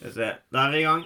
[0.00, 0.26] Skal vi se.
[0.48, 1.02] Da er vi i gang.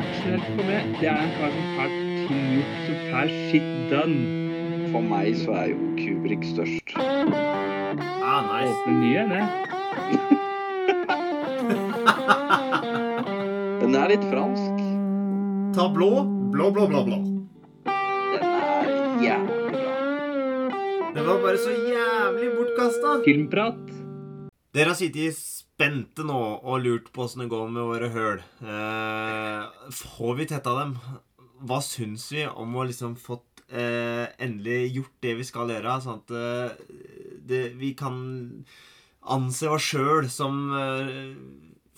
[0.00, 1.90] Actionhelt for meg, det er en kar som får
[2.24, 4.20] ting gjort, som får shit done.
[4.94, 6.94] For meg så er jo Kubrick størst.
[6.96, 8.72] Ah, nice.
[8.72, 9.44] Åpne nye, det.
[13.82, 14.80] Den er litt fransk.
[15.76, 16.24] Ta blå.
[16.56, 17.18] Blå, blå, blå, blå.
[17.84, 21.12] Den er jævlig bra.
[21.12, 23.20] Det var bare så jævlig bortkasta.
[23.28, 23.84] Filmprat.
[24.72, 25.28] Dere har sittet
[25.76, 28.38] spente nå og lurt på åssen det går med våre høl.
[28.64, 30.94] Eh, får vi tetta dem?
[31.68, 35.98] Hva syns vi om å liksom fått eh, endelig gjort det vi skal gjøre?
[36.04, 36.80] Sånn at eh,
[37.46, 38.16] det, vi kan
[39.36, 41.36] anse oss sjøl som eh,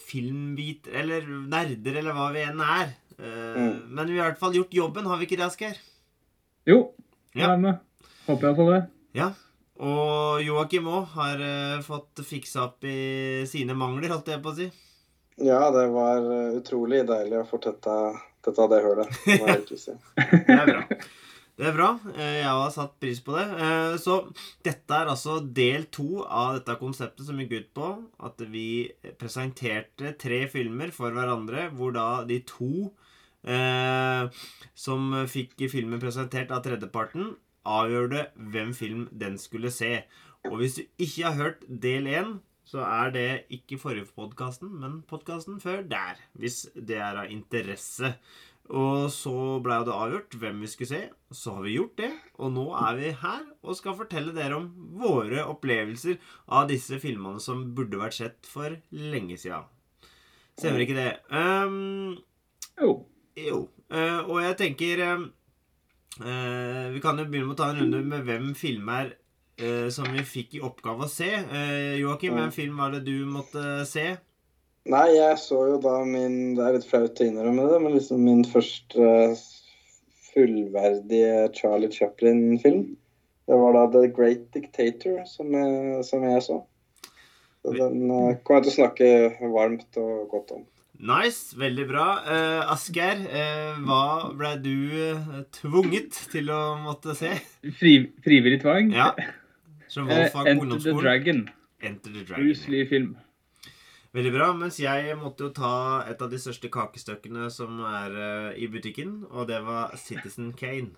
[0.08, 2.96] filmbiter Eller nerder, eller hva vi enn er.
[3.18, 3.78] Eh, Mm.
[3.98, 5.78] Men vi har i hvert fall gjort jobben, har vi ikke det, Asgeir?
[6.70, 6.92] Jo,
[7.34, 7.48] Ja.
[7.48, 7.78] jeg er med.
[8.28, 8.82] Håper jeg får det.
[9.18, 9.26] Ja.
[9.78, 14.56] Og Joakim òg har eh, fått fiksa opp i sine mangler, holdt jeg på å
[14.58, 14.66] si.
[15.38, 17.94] Ja, det var eh, utrolig deilig å få tetta,
[18.42, 19.20] tetta det hølet.
[19.78, 19.94] si.
[20.18, 20.82] Det er bra.
[21.58, 21.92] Det er bra.
[22.16, 23.46] Eh, Jeg har satt pris på det.
[24.02, 24.18] Så
[24.66, 27.94] dette er altså del to av dette konseptet som gikk ut på
[28.26, 28.66] at vi
[29.18, 32.90] presenterte tre filmer for hverandre, hvor da de to
[33.46, 34.26] eh,
[34.74, 40.02] som fikk filmen presentert av tredjeparten, avgjorde hvem film den skulle se.
[40.48, 42.36] Og hvis du ikke har hørt del én,
[42.68, 46.20] så er det ikke forrige podkasten, men podkasten før der.
[46.36, 48.12] Hvis det er av interesse.
[48.68, 49.32] Og så
[49.64, 51.00] ble jo det avgjort hvem vi skulle se.
[51.32, 54.68] Så har vi gjort det, og nå er vi her og skal fortelle dere om
[55.00, 56.18] våre opplevelser
[56.52, 59.64] av disse filmene som burde vært sett for lenge siden.
[60.58, 61.10] Stemmer ikke det?
[61.32, 62.18] Um,
[62.76, 62.92] Jo.
[63.38, 63.64] jo.
[63.88, 65.26] Uh, og jeg tenker eh,
[66.24, 69.12] eh, Vi kan jo begynne med å ta en runde med hvem filmer
[69.58, 71.28] eh, som vi fikk i oppgave å se.
[71.28, 72.42] Eh, Joakim, Ja.
[72.44, 74.16] hvem film var det du måtte se?
[74.88, 78.22] Nei, jeg så jo da min Det er litt flaut å innrømme det, men liksom
[78.24, 79.36] min første
[80.32, 82.96] fullverdige Charlie Chaplin-film.
[83.48, 86.58] Det var da The Great Dictator som jeg, som jeg så.
[87.64, 89.08] Så den eh, kommer jeg til å snakke
[89.54, 90.66] varmt og godt om.
[90.98, 92.06] Nice, veldig bra.
[92.26, 97.36] Uh, Asgeir, uh, hva ble du eh, tvunget til å måtte se?
[97.78, 97.92] Fri,
[98.24, 98.90] frivillig tvang.
[98.96, 99.12] Ja.
[99.86, 100.96] Som valgfag på Enter the.
[100.98, 101.44] Dragon.
[101.78, 102.74] Enter the Bruce Dragon.
[102.74, 103.14] Lee-film.
[104.18, 104.50] Veldig bra.
[104.58, 105.72] Mens jeg måtte jo ta
[106.10, 110.96] et av de største kakestykkene som er uh, i butikken, og det var Citizen Kane.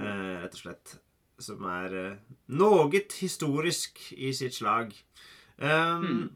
[0.00, 0.96] rett og slett.
[1.40, 4.96] Som er uh, noe historisk i sitt slag.
[5.60, 5.68] Um,
[6.00, 6.28] Hmm.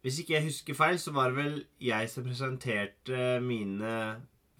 [0.00, 3.94] Hvis ikke jeg husker feil, så var det vel jeg som presenterte mine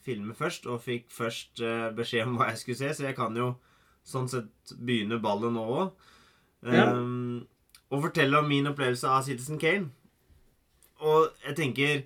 [0.04, 3.36] filmer først, og fikk først eh, beskjed om hva jeg skulle se, så jeg kan
[3.36, 3.54] jo
[4.06, 6.06] sånn sett begynne ballet nå òg.
[6.68, 6.90] Ja.
[6.92, 7.46] Um,
[7.90, 9.90] og fortelle om min opplevelse av Citizen Kane.
[11.00, 12.02] Og jeg tenker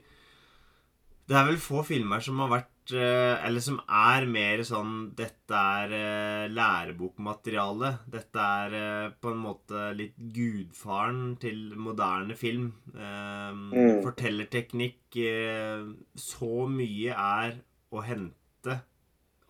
[1.26, 5.92] Det er vel få filmer som har vært Eller som er mer sånn Dette er
[5.96, 7.98] eh, lærebokmateriale.
[8.12, 12.72] Dette er eh, på en måte litt gudfaren til moderne film.
[12.94, 14.02] Eh, Mm.
[14.04, 15.84] Fortellerteknikk eh,
[16.16, 17.56] Så mye er
[17.92, 18.80] å hente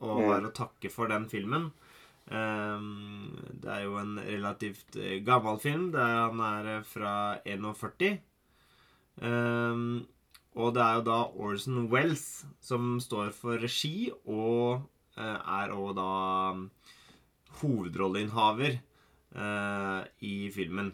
[0.00, 0.28] og Mm.
[0.28, 1.72] har å takke for den filmen.
[2.30, 5.90] Um, det er jo en relativt eh, gammel film.
[5.92, 8.18] Der han er eh, fra 41.
[10.54, 14.84] Og det er jo da Orson Wells som står for regi, og
[15.18, 16.10] eh, er òg da
[16.54, 16.68] um,
[17.58, 20.92] hovedrolleinnehaver eh, i filmen.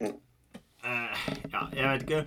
[0.00, 2.24] Eh, ja, jeg vet ikke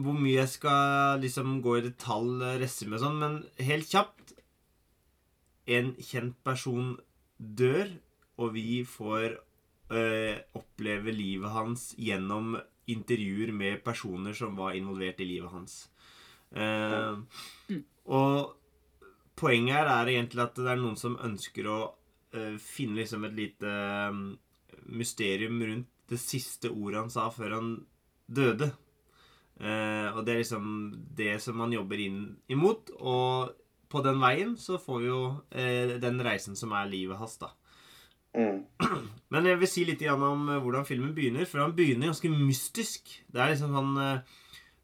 [0.00, 4.32] hvor mye jeg skal liksom gå i detalj resume og sånn, men helt kjapt
[5.68, 6.94] En kjent person
[7.36, 7.92] dør,
[8.40, 9.36] og vi får
[10.56, 12.56] oppleve livet hans gjennom
[12.90, 15.76] intervjuer med personer som var involvert i livet hans.
[16.54, 18.54] Eh, og
[19.38, 21.78] poenget her er egentlig at det er noen som ønsker å
[22.36, 24.22] eh, finne liksom et lite eh,
[24.92, 27.74] mysterium rundt det siste ordet han sa før han
[28.26, 28.70] døde.
[29.60, 30.66] Eh, og det er liksom
[31.16, 32.20] det som man jobber inn
[32.52, 32.92] imot.
[33.00, 33.54] Og
[33.88, 35.20] på den veien så får vi jo
[35.50, 37.52] eh, den reisen som er livet hans, da.
[38.34, 38.64] Mm.
[39.34, 41.46] Men jeg vil si litt om eh, hvordan filmen begynner.
[41.48, 43.12] For han begynner ganske mystisk.
[43.30, 43.94] Det er liksom sånn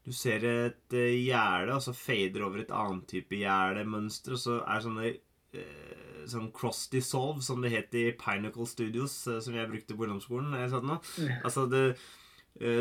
[0.07, 4.63] Du ser et eh, gjerde, og så fader over et annet type gjerdemønster, og så
[4.63, 9.69] er det sånne eh, sånn cross dissolve, som det het i Pinnacle Studios, som jeg
[9.69, 10.57] brukte på ungdomsskolen.
[10.57, 11.85] Altså det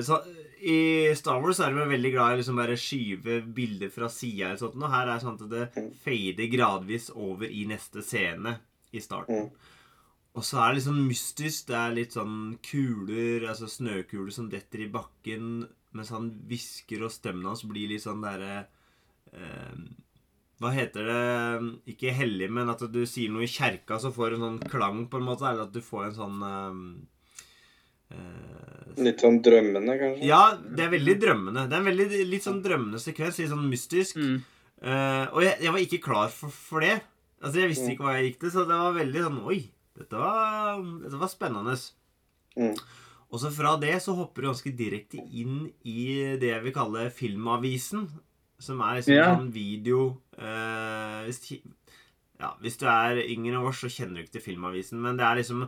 [0.04, 0.18] så,
[0.66, 4.56] I Star Wars er de veldig glad i liksom bare skyve bilder fra sida.
[4.56, 8.58] Og sånt, og her er det sånn at det fader gradvis over i neste scene
[8.92, 9.46] i starten.
[9.46, 9.79] Mm.
[10.38, 11.70] Og så er det sånn mystisk.
[11.70, 15.68] Det er litt sånn kuler, altså snøkuler som detter i bakken.
[15.92, 18.68] mens han hvisker, og stemmen hans blir litt sånn derre
[19.34, 19.80] eh,
[20.62, 24.36] Hva heter det Ikke hellig, men at du sier noe i kjerka, så får du
[24.36, 25.48] en sånn klang, på en måte.
[25.50, 26.78] Eller at du får en sånn eh,
[28.20, 30.30] eh, Litt sånn drømmende, kanskje?
[30.30, 31.66] Ja, det er veldig drømmende.
[31.66, 33.42] Det er en veldig litt sånn drømmende sekvens.
[33.42, 34.22] Litt sånn mystisk.
[34.22, 34.40] Mm.
[34.80, 37.00] Eh, og jeg, jeg var ikke klar for, for det.
[37.42, 39.60] Altså, Jeg visste ikke hva jeg gikk til, så det var veldig sånn Oi,
[40.00, 41.76] dette var, dette var spennende.
[42.58, 42.74] Mm.
[43.30, 47.10] Og så fra det så hopper du ganske direkte inn i det jeg vil kalle
[47.14, 48.08] Filmavisen.
[48.60, 49.28] Som er liksom Ja.
[49.38, 50.00] sånn video
[50.36, 51.44] eh, hvis,
[52.42, 55.00] ja, hvis du er yngre enn oss, så kjenner du ikke til Filmavisen.
[55.00, 55.68] Men det er liksom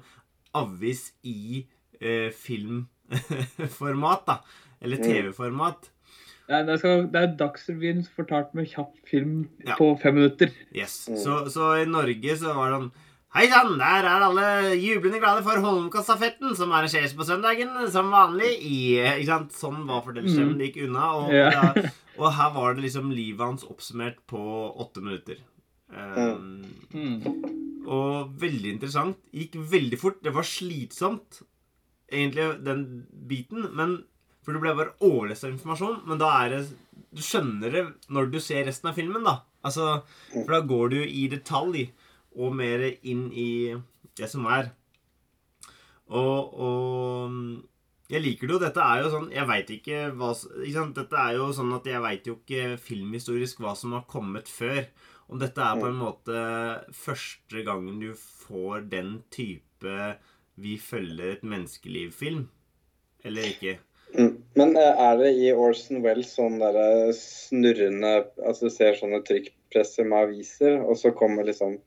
[0.60, 1.62] avis i
[2.01, 4.39] eh, filmformat, da.
[4.81, 5.04] Eller Mm.
[5.04, 5.89] TV-format.
[6.50, 9.75] Det det, skal, det er Dagsrevyen fortalt med kjapp film Ja.
[9.77, 10.51] på fem minutter.
[10.75, 11.07] Yes.
[11.07, 11.18] Mm.
[11.18, 12.92] Så, så i Norge så var det sånn
[13.31, 14.45] Hei sann, der er alle
[14.75, 19.54] jublende glade for Holmenkollstafetten, som arrangeres på søndagen som vanlig i Ikke sant?
[19.56, 20.57] Sånn var fortellerstemmen.
[20.60, 21.06] Det gikk unna.
[21.22, 21.50] Og, Ja.
[21.50, 24.42] da, og her var det liksom livet hans oppsummert på
[24.83, 25.38] åtte minutter.
[25.92, 27.88] Um, Mm.
[27.88, 29.18] og veldig interessant.
[29.34, 30.22] Gikk veldig fort.
[30.22, 31.42] Det var slitsomt,
[32.12, 33.74] egentlig, den biten.
[33.74, 34.04] Men,
[34.44, 36.01] for du ble bare overlest av informasjon.
[36.06, 36.68] Men da er det
[37.13, 39.39] Du skjønner det når du ser resten av filmen, da.
[39.66, 40.04] Altså,
[40.34, 41.89] for da går du i detalj
[42.38, 43.51] og mer inn i
[44.18, 44.72] det som er.
[46.12, 47.36] Og, og
[48.12, 48.62] jeg liker det jo.
[48.66, 50.88] Dette er jo sånn Jeg veit ikke hva ikke?
[50.98, 54.83] Dette er jo sånn at jeg veit jo ikke filmhistorisk hva som har kommet før.
[55.31, 56.42] Om dette er på en måte
[56.92, 60.01] første gangen du får den type
[60.60, 62.50] Vi følger et menneskeliv-film.
[63.24, 63.77] Eller ikke.
[64.12, 64.42] Mm.
[64.60, 68.10] Men eh, er det i Orson Wells sånn derre snurrende
[68.44, 71.77] Altså du ser sånne trykkpresser med aviser, og så kommer liksom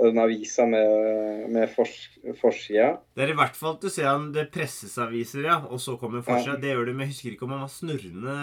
[0.00, 1.92] den avisa med, med fors,
[2.40, 2.96] forsida?
[3.14, 5.94] Det er i hvert fall at du ser han det presses aviser, ja, og så
[6.00, 6.54] kommer forsida.
[6.56, 6.60] Ja.
[6.64, 8.38] Det gjør du, men jeg husker ikke om han var snurrende Ja,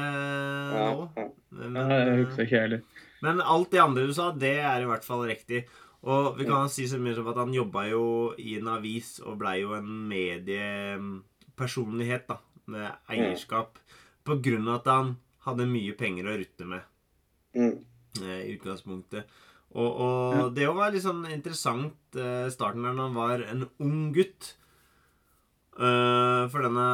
[0.96, 1.04] nå.
[1.18, 1.26] ja.
[1.60, 2.82] Men, Ja, jeg husker ikke heller.
[3.22, 5.66] men alt det andre du sa, det er i hvert fall riktig.
[6.02, 8.04] Og vi kan si så mye som at han jobba jo
[8.42, 12.38] i en avis og blei jo en mediepersonlighet, da,
[12.72, 13.78] med eierskap,
[14.26, 15.14] på grunn av at han
[15.46, 16.82] hadde mye penger å rutte med
[17.54, 17.84] Mm.
[18.24, 19.24] eh, i utgangspunktet.
[19.72, 24.12] Og, og det var litt sånn interessant uh, starten der når han var en ung
[24.16, 24.56] gutt.
[25.78, 26.88] Uh, for denne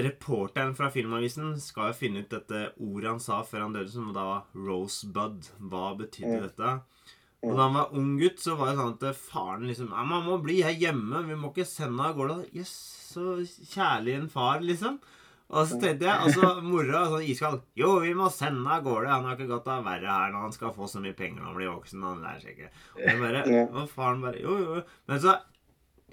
[0.00, 4.12] reporteren fra Filmavisen skal jo finne ut dette ordet han sa før han døde, som
[4.14, 5.50] da var 'rosebud'.
[5.68, 6.46] Hva betydde ja.
[6.46, 6.72] dette?
[7.40, 10.40] Og da han var ung gutt, så var det sånn at faren liksom 'Mamma må
[10.44, 11.24] bli her hjemme.
[11.28, 12.74] Vi må ikke sende av gårde.' Jøss,
[13.12, 13.40] så
[13.74, 15.00] kjærlig en far, liksom.
[15.50, 19.10] Og så tenkte jeg, altså mora sånn iskald Jo, vi må sende av gårde.
[19.10, 21.48] Han har ikke godt av være her når han skal få så mye penger når
[21.48, 22.04] han blir voksen.
[22.06, 22.68] Han lærer seg ikke.
[23.00, 24.76] Og, bare, og faren bare Jo, jo.
[24.78, 24.84] jo.
[25.10, 25.34] Men så,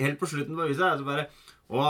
[0.01, 1.27] helt på slutten på huset, så bare
[1.67, 1.83] Å,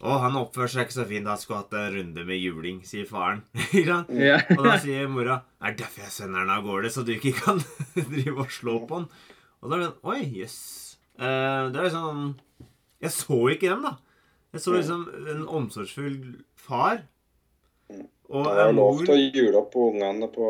[0.00, 1.26] å, han oppfører seg ikke så fint.
[1.30, 3.42] Han skulle hatt en runde med juling, sier faren.
[3.90, 4.12] Sant?
[4.54, 7.34] Og da sier mora Det er derfor jeg sender han av gårde, så du ikke
[7.40, 7.58] kan
[8.14, 9.08] drive og slå på han.
[9.60, 10.60] Og da er det sånn Oi, jøss.
[11.18, 12.22] Eh, det er liksom
[13.02, 13.96] Jeg så ikke dem, da.
[14.52, 16.16] Jeg så liksom en omsorgsfull
[16.58, 17.02] far.
[18.30, 20.46] Og Det var lov til å jule opp på ungene på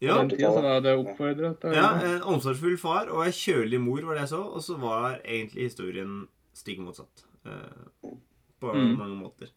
[0.00, 1.64] ja, den tida så var det oppfordret.
[1.74, 4.42] ja, en omsorgsfull far og ei kjølig mor var det jeg så.
[4.54, 7.24] Og så var egentlig historien stikk motsatt.
[7.46, 8.12] eh,
[8.60, 8.96] på Mm.
[8.98, 9.48] mange måter.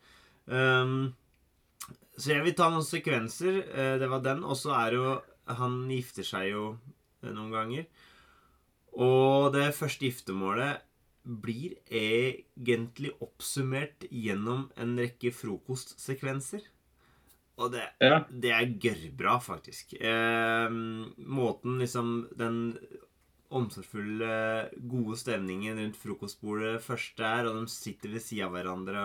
[0.48, 1.14] Um,
[2.18, 3.64] så jeg vil ta noen sekvenser.
[3.74, 4.44] eh, det var den.
[4.44, 6.78] Og så er jo Han gifter seg jo
[7.24, 7.86] eh, noen ganger.
[8.94, 10.82] Og det første giftermålet
[11.24, 16.62] blir egentlig oppsummert gjennom en rekke frokostsekvenser.
[17.62, 18.24] Og det, Ja.
[18.32, 19.94] det er gørrbra, faktisk.
[20.02, 20.70] Eh,
[21.20, 22.78] måten liksom Den
[23.52, 29.04] omsorgsfulle, gode stemningen rundt frokostbordet først er, og de sitter ved sida av hverandre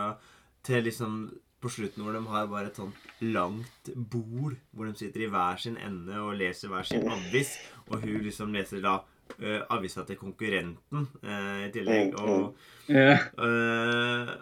[0.67, 1.17] til liksom
[1.63, 2.95] på slutten hvor de har bare et sånt
[3.25, 7.57] langt bord hvor de sitter i hver sin ende og leser hver sin avis,
[7.89, 9.01] og hun liksom leser da
[9.41, 12.15] eh, avisa til konkurrenten uh, i tillegg.
[12.15, 12.57] Mm, Og.
[12.87, 14.33] Eh,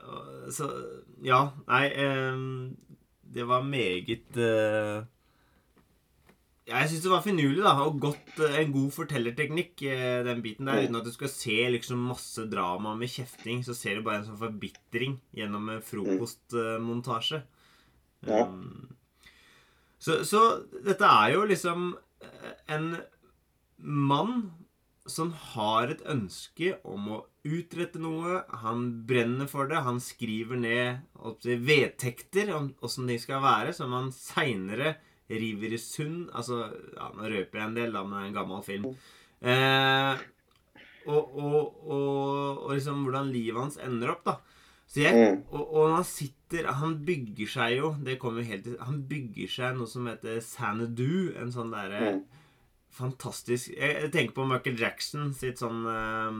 [0.53, 0.69] så
[1.25, 2.77] ja, nei um,
[3.33, 4.37] Det var meget
[6.69, 9.81] Jeg syns det var finurlig da, og godt, en god fortellerteknikk,
[10.29, 10.85] den biten der.
[10.85, 14.29] Uten at du skal se liksom masse drama med kjefting, så ser du bare en
[14.29, 17.43] sånn forbitring gjennom en frokostmontasje.
[18.29, 18.45] Ja.
[18.45, 18.95] Um,
[20.05, 20.41] så, så
[20.85, 21.95] dette er jo liksom
[22.73, 22.89] en
[23.85, 24.53] mann
[25.07, 28.39] som har et ønske om å utrette noe.
[28.63, 29.83] Han brenner for det.
[29.85, 31.03] Han skriver ned
[31.45, 34.95] vedtekter om åssen ting skal være, som han seinere
[35.29, 36.31] river i sund.
[36.37, 36.63] Altså,
[36.97, 38.89] ja, Nå røper jeg en del, da, men det er en gammel film.
[39.45, 40.25] Eh,
[41.05, 44.39] og, og, og, og liksom hvordan livet hans ender opp, da.
[44.89, 45.39] Så jeg, Mm.
[45.51, 48.99] og, og når han sitter Han bygger seg jo Det kommer jo helt til Han
[49.09, 52.19] bygger seg noe som heter Sanadu, En sånn derre Mm.
[52.95, 56.31] Fantastisk jeg, tenker på Michael Jackson sitt sånn uh,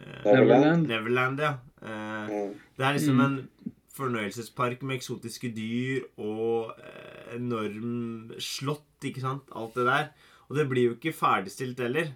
[0.00, 0.88] eh, Neverland.
[0.88, 1.52] Neverland, ja.
[1.82, 2.54] Uh, Mm.
[2.78, 3.24] det er liksom Mm.
[3.26, 9.42] en fornøyelsespark med eksotiske dyr og eh, enorm slott, ikke sant?
[9.52, 10.06] Alt det der.
[10.48, 12.14] Og det blir jo ikke ferdigstilt heller.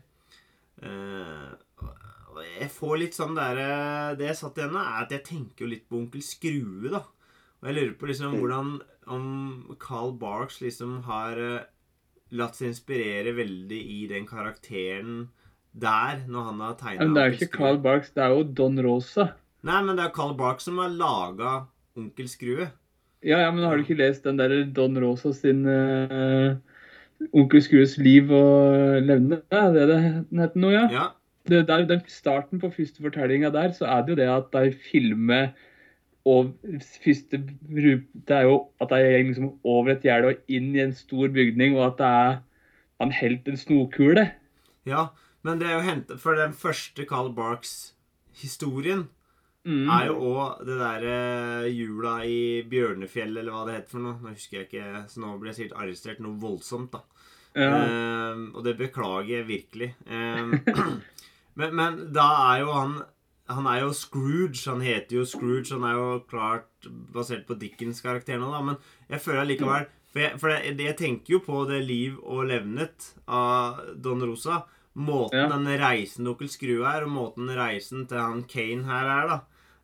[0.82, 1.52] Uh,
[2.32, 5.64] og jeg får litt sånn derre Det jeg satt igjen med, er at jeg tenker
[5.64, 7.00] jo litt på Onkel Skrue, da.
[7.62, 8.40] Og jeg lurer på liksom Mm.
[8.40, 11.36] hvordan Om Carl Barks liksom har
[12.34, 15.26] latt seg inspirere veldig i den karakteren
[15.76, 18.46] der, når han har tegna Men det er jo ikke Carl Barks, det er jo
[18.58, 19.28] Don Rosa.
[19.66, 21.52] Nei, men det er Carl Barks som har laga
[21.96, 22.70] Onkel Skrue.
[23.24, 26.56] Ja, ja, men har du ikke lest den der Don Rosa sin uh,
[27.32, 29.40] Onkel Skrues liv og levende?
[29.50, 30.84] Er det det den heter nå, ja?
[30.92, 31.06] Ja.
[31.46, 34.48] Det, det er den starten på første fortellinga der, så er det jo det at
[34.54, 35.52] de filmer
[36.26, 36.52] og
[37.04, 40.94] første Det er jo at det går liksom over et gjerde og inn i en
[40.96, 42.38] stor bygning, og at det er
[43.00, 44.30] han helt en snokule.
[44.86, 45.06] ja.
[45.46, 49.06] Men det er jo hentet For den første Carl Barks-historien
[49.66, 49.88] Mm.
[49.90, 54.14] er jo òg det derre jula i Bjørnefjell, eller hva det heter for noe.
[54.22, 57.00] Nå husker jeg ikke, så nå blir jeg sikkert arrestert noe voldsomt, da.
[57.56, 57.80] Ja.
[58.30, 59.88] Um, og det beklager jeg virkelig.
[60.06, 60.54] Um,
[61.58, 62.94] men, men da er jo han
[63.48, 64.62] Han er jo Scrooge.
[64.70, 65.70] Han heter jo Scrooge.
[65.74, 68.62] Han er jo klart basert på Dickens karakter nå, da.
[68.62, 68.76] Men
[69.10, 73.10] jeg føler allikevel For, jeg, for jeg, jeg tenker jo på det liv og levnet
[73.28, 74.62] av Don Rosa.
[74.96, 75.48] Måten Ja.
[75.52, 79.40] den reisen Onkel Skrue er, og måten reisen til han Kane her er, da.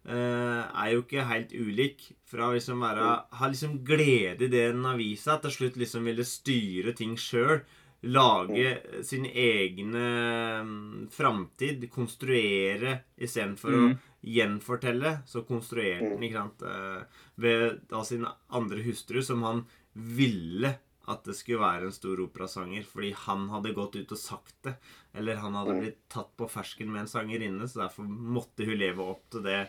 [0.09, 2.07] eh, er jo ikke helt ulik.
[2.25, 5.77] Fra å liksom være Ha liksom glede i det den har vist seg, til slutt
[5.77, 7.61] liksom ville styre ting sjøl.
[8.05, 11.85] Lage sin egne um, framtid.
[11.91, 13.93] Konstruere istedenfor Mm.
[13.95, 15.13] å gjenfortelle.
[15.27, 17.05] Så konstruerte han, ikke sant, eh,
[17.39, 20.79] ved da sin andre hustru, som han ville
[21.09, 24.77] at det skulle være en stor operasanger, fordi han hadde gått ut og sagt det.
[25.15, 25.81] Eller han hadde Mm.
[25.83, 29.69] blitt tatt på fersken med en sangerinne, så derfor måtte hun leve opp til det.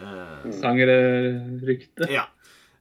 [0.00, 2.08] eh, Sangerryktet.
[2.10, 2.26] ja.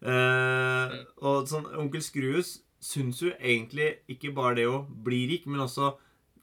[0.01, 0.91] Eh,
[1.25, 5.95] og sånn Onkel Skrues syns jo egentlig ikke bare det å bli rik, men også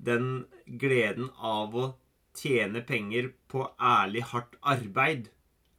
[0.04, 1.94] den gleden av å
[2.34, 5.28] tjene penger på ærlig, hardt arbeid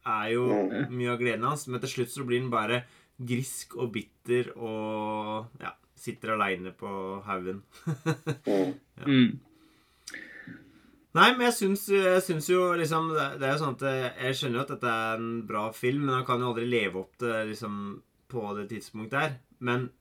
[0.06, 0.90] er jo Mm.
[0.96, 1.66] mye av gleden hans.
[1.68, 2.84] Men til slutt så blir han bare
[3.20, 7.62] grisk og bitter og ja, sitter aleine på haugen.
[8.46, 9.04] ja.
[9.06, 9.38] Mm.
[11.16, 14.36] Nei, men jeg syns, jeg syns jo liksom det, er jo sånn at jeg, jeg
[14.36, 17.14] skjønner jo at dette er en bra film, men han kan jo aldri leve opp
[17.22, 17.78] til liksom
[18.28, 19.38] på det tidspunktet her.
[19.60, 19.92] Men Mm.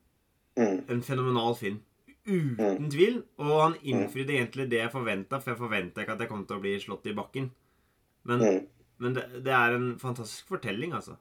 [0.57, 1.79] En fenomenal film.
[2.25, 3.19] Uten tvil.
[3.37, 6.57] Og han innfridde egentlig det jeg forventa, for jeg forventa ikke at jeg kom til
[6.57, 7.51] å bli slått i bakken.
[8.25, 8.65] Men, Mm.
[8.99, 11.17] men det, det er en fantastisk fortelling, altså.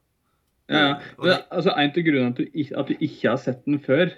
[0.71, 0.95] Ja, ja.
[1.19, 3.79] Men, det- altså, En av grunnene at du, ikke, at du ikke har sett den
[3.79, 4.13] før,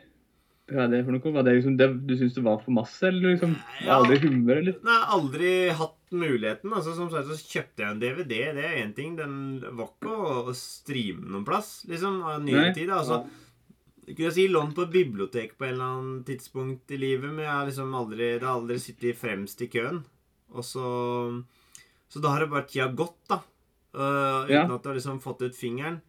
[0.69, 1.33] hva er det for noe?
[1.33, 3.99] Var det liksom det, du syns det var for masse, eller liksom Ja.
[4.01, 4.75] aldri humør, eller?
[4.85, 6.71] Nei, aldri hatt muligheten.
[6.73, 8.53] altså Som sagt så kjøpte jeg en DVD.
[8.55, 9.17] Det er én ting.
[9.17, 10.07] Den var ikke
[10.47, 12.89] å streame noen plass, liksom, av nyere tid.
[12.91, 13.27] altså
[14.15, 17.43] kunne jeg si lånt på et bibliotek på en eller annen tidspunkt i livet, men
[17.45, 20.05] jeg har liksom aldri, det har aldri sittet fremst i køen.
[20.55, 21.43] Og så
[22.09, 23.41] Så da har det bare tida gått, da.
[23.97, 24.75] Uh, uten Ja.
[24.75, 26.01] at du har liksom fått ut fingeren.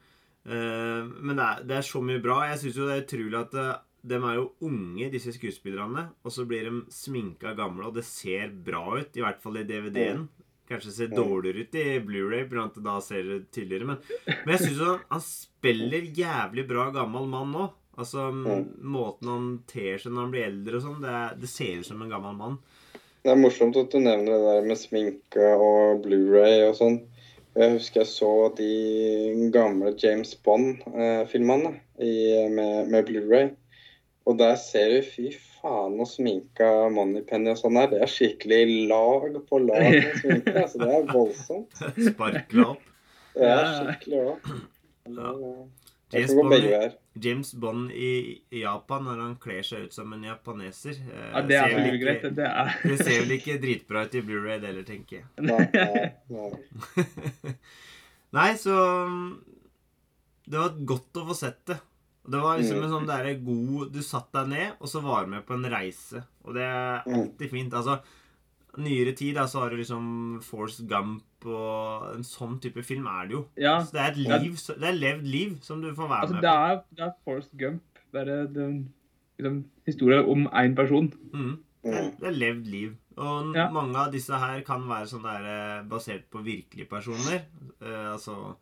[0.46, 2.44] Uh, men det er, det er så mye bra.
[2.51, 6.04] Jeg syns jo det er utrolig at uh, de er jo unge, disse skuespillerne.
[6.24, 9.18] Og så blir de sminka gamle, og det ser bra ut.
[9.18, 10.27] I hvert fall i DVD-en.
[10.70, 13.88] Kanskje ser dårligere ut i Blu-ray, blant det da ser det tydeligere.
[13.88, 13.98] Men,
[14.46, 17.68] men jeg syns han, han spiller jævlig bra gammel mann nå.
[17.98, 18.66] Altså Mm.
[18.94, 22.01] Måten han ter seg når han blir eldre og sånn, det, det ser ut som
[22.04, 22.58] en gammel mann.
[23.25, 27.00] Det er morsomt at du nevner det der med sminke og Blu-ray og sånn.
[27.58, 33.50] Jeg husker jeg så de gamle James Bond-filmene med, med Blu-ray.
[34.30, 37.89] Og der ser du fy faen og sminka Moneypenny og sånn her.
[37.92, 38.62] Det er skikkelig
[38.92, 40.54] lag på lag med sminke.
[40.63, 41.84] altså Det er voldsomt.
[42.12, 42.88] Sparkla opp.
[43.34, 44.51] Det er skikkelig òg.
[45.08, 45.34] Det
[46.14, 48.12] James Bond, James Bond i
[48.52, 50.96] i Japan når han kler seg ut som en japaneser.
[51.12, 52.36] eh, Ja, Det er ser vel ikke- greit.
[52.36, 55.26] Det er Det ser vel ikke dritbra ut i Blu-ray, heller, tenker jeg.
[55.38, 57.56] Nei, nei, nei.
[58.38, 58.76] Nei, så
[59.08, 59.44] mm,
[60.48, 61.78] Det var godt å få sett det.
[62.28, 65.32] Det var liksom en sånn derre god Du satt deg ned, og så var du
[65.32, 66.24] med på en reise.
[66.44, 67.74] Og det er alltid fint.
[67.74, 68.00] Altså,
[68.77, 73.27] nyere tid da, så har du liksom Force Gump og en sånn type film er
[73.29, 73.41] det jo.
[73.57, 73.77] Ja.
[73.86, 74.75] Så det er et liv, ja.
[74.81, 76.67] det er levd liv som du får være Altså, med det på.
[76.72, 77.84] er, det er Forrest Gump.
[78.13, 78.77] Bare den
[79.39, 81.12] liksom, historie om én person.
[81.34, 81.57] Mm.
[81.84, 82.15] Det, er, Mm.
[82.19, 82.96] det er levd liv.
[83.17, 83.69] Og Ja.
[83.72, 85.46] mange av disse her kan være sånn der
[85.79, 87.46] eh, basert på virkelige personer.
[87.81, 88.55] Uh, altså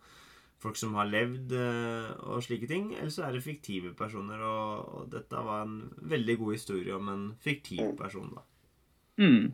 [0.58, 4.40] folk som har levd uh, og slike ting, eller så er det fiktive personer.
[4.40, 8.44] Og, og dette var en veldig god historie om en fiktiv person, da.
[9.18, 9.50] Mm.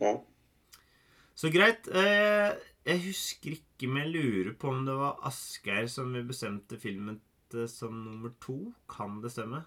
[1.35, 1.89] Så greit.
[1.89, 2.53] Eh,
[2.87, 7.21] jeg husker ikke, men jeg lurer på om det var Asgeir som vi bestemte filmen
[7.53, 8.73] til som nummer to.
[8.91, 9.62] Kan det stemme?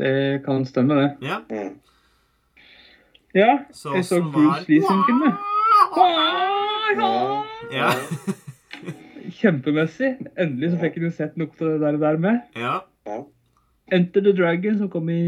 [0.00, 1.08] Det kan stemme, det.
[1.22, 1.40] Ja.
[1.50, 1.80] Mm.
[3.34, 5.34] Ja, Så jeg så Bruce Lee sin film, jeg.
[7.72, 7.90] Ja.
[9.40, 10.16] Kjempemessig.
[10.40, 12.40] Endelig så fikk jeg jo sett noe av det der, der med.
[13.06, 13.20] ja.
[13.92, 15.20] Enter the Dragon, som kom i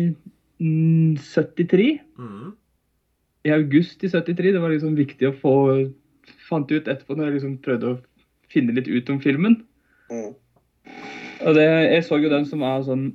[0.63, 2.01] mm, 73.
[2.19, 2.53] Mm.
[3.47, 4.53] I august i 73.
[4.55, 5.57] Det var liksom viktig å få
[6.47, 7.99] Fant ut etterpå når jeg liksom prøvde å
[8.53, 9.57] finne litt ut om filmen.
[10.13, 10.35] Mm.
[11.43, 13.07] Og det, jeg så jo den som er sånn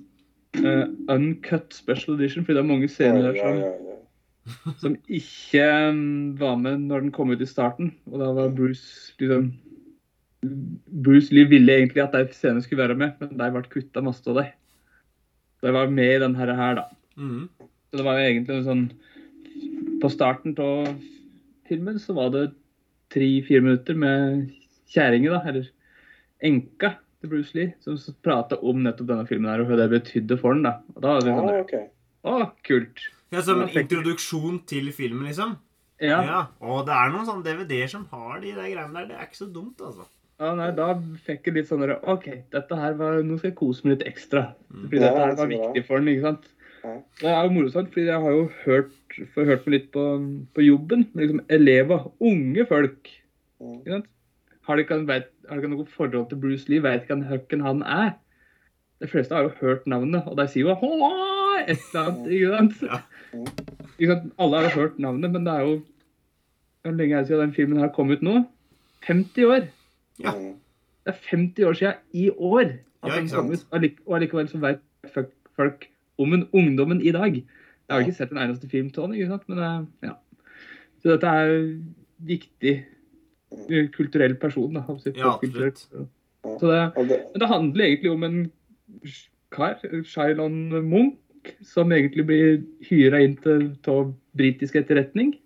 [0.60, 4.74] uh, uncut special edition, fordi det er mange scener der som, ja, ja.
[4.84, 7.93] som ikke mm, var med når den kom ut i starten.
[8.12, 9.51] Og da var Bruce liksom
[10.86, 14.27] Bruce Lee ville egentlig at de scenene skulle være med, men de ble kutta masse
[14.29, 14.51] av dem.
[15.65, 16.86] De var med i denne her, da.
[17.17, 17.48] Mm.
[17.57, 18.84] Så det var jo egentlig en sånn
[20.01, 20.87] På starten av
[21.67, 22.45] filmen så var det
[23.13, 24.47] tre-fire minutter med
[24.93, 25.69] kjerringa, da, eller
[26.43, 30.37] enka til Bruce Lee, som prata om nettopp denne filmen her, og hva det betydde
[30.41, 30.67] for den.
[30.67, 30.75] da.
[30.95, 31.87] Og da var det sånn Ah, okay.
[32.27, 33.07] Å, kult.
[33.31, 35.57] Ja, Som en introduksjon til filmen, liksom?
[36.03, 36.19] Ja.
[36.23, 36.41] Ja.
[36.61, 39.07] Og det er noen sånne DVD-er som har de der greiene der.
[39.09, 40.05] Det er ikke så dumt, altså.
[40.39, 40.91] ja, nei, Da
[41.25, 44.43] fikk jeg litt sånn OK, dette her var, nå skal jeg kose meg litt ekstra.
[44.69, 44.83] Mm.
[44.85, 46.11] Fordi Ja, dette her var viktig for den.
[46.13, 46.47] ikke sant?
[47.22, 48.91] Det er jo morsomt, fordi jeg har jo hørt,
[49.34, 50.03] får hørt meg litt på,
[50.55, 53.10] på jobben med liksom elever, unge folk.
[53.62, 54.05] Ikke sant?
[54.67, 58.12] Har de ikke, noe forhold til Bruce Lee, vet ikke hvem han er.
[59.01, 61.12] De fleste har jo hørt navnet, og de sier jo «Håå!»
[61.67, 62.31] et eller annet.
[62.31, 62.81] ikke sant?
[62.84, 63.00] Ja.
[63.98, 64.27] Ikke sant?
[64.39, 65.77] Alle har jo hørt navnet, men det er jo
[66.86, 68.43] Hvor lenge er det siden den filmen her kom ut nå?
[69.07, 69.65] 50 år.
[70.24, 70.31] Ja.
[70.38, 72.62] Det er 50 år siden i år
[73.03, 73.65] at Ja, den kom ut.
[73.72, 74.79] Og allikevel så vet
[75.13, 77.36] folk- folk om en ungdommen i dag.
[77.36, 80.15] Jeg har ikke sett en eneste film til han, men eh, ja.
[81.01, 81.51] Så dette er
[82.27, 82.73] viktig
[83.69, 84.73] eh, kulturell person.
[84.75, 84.84] da.
[85.13, 85.86] Ja, absolutt.
[86.43, 88.39] Så det, men det handler egentlig om en
[89.51, 91.17] kar, Shailon Munch,
[91.63, 92.58] som egentlig blir
[92.89, 95.38] hyra inn til av britisk etterretning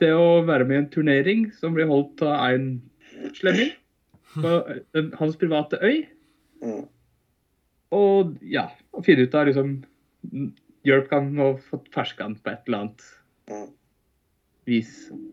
[0.00, 2.66] til å være med i en turnering som blir holdt av en
[3.38, 3.72] slemming
[4.34, 4.52] på
[5.16, 6.04] hans private øy.
[7.94, 9.76] Og ja, og finne ut av liksom
[10.86, 13.04] Hjelp kan nå få ferska han på et eller annet
[13.46, 13.68] Mm.
[14.66, 14.88] vis.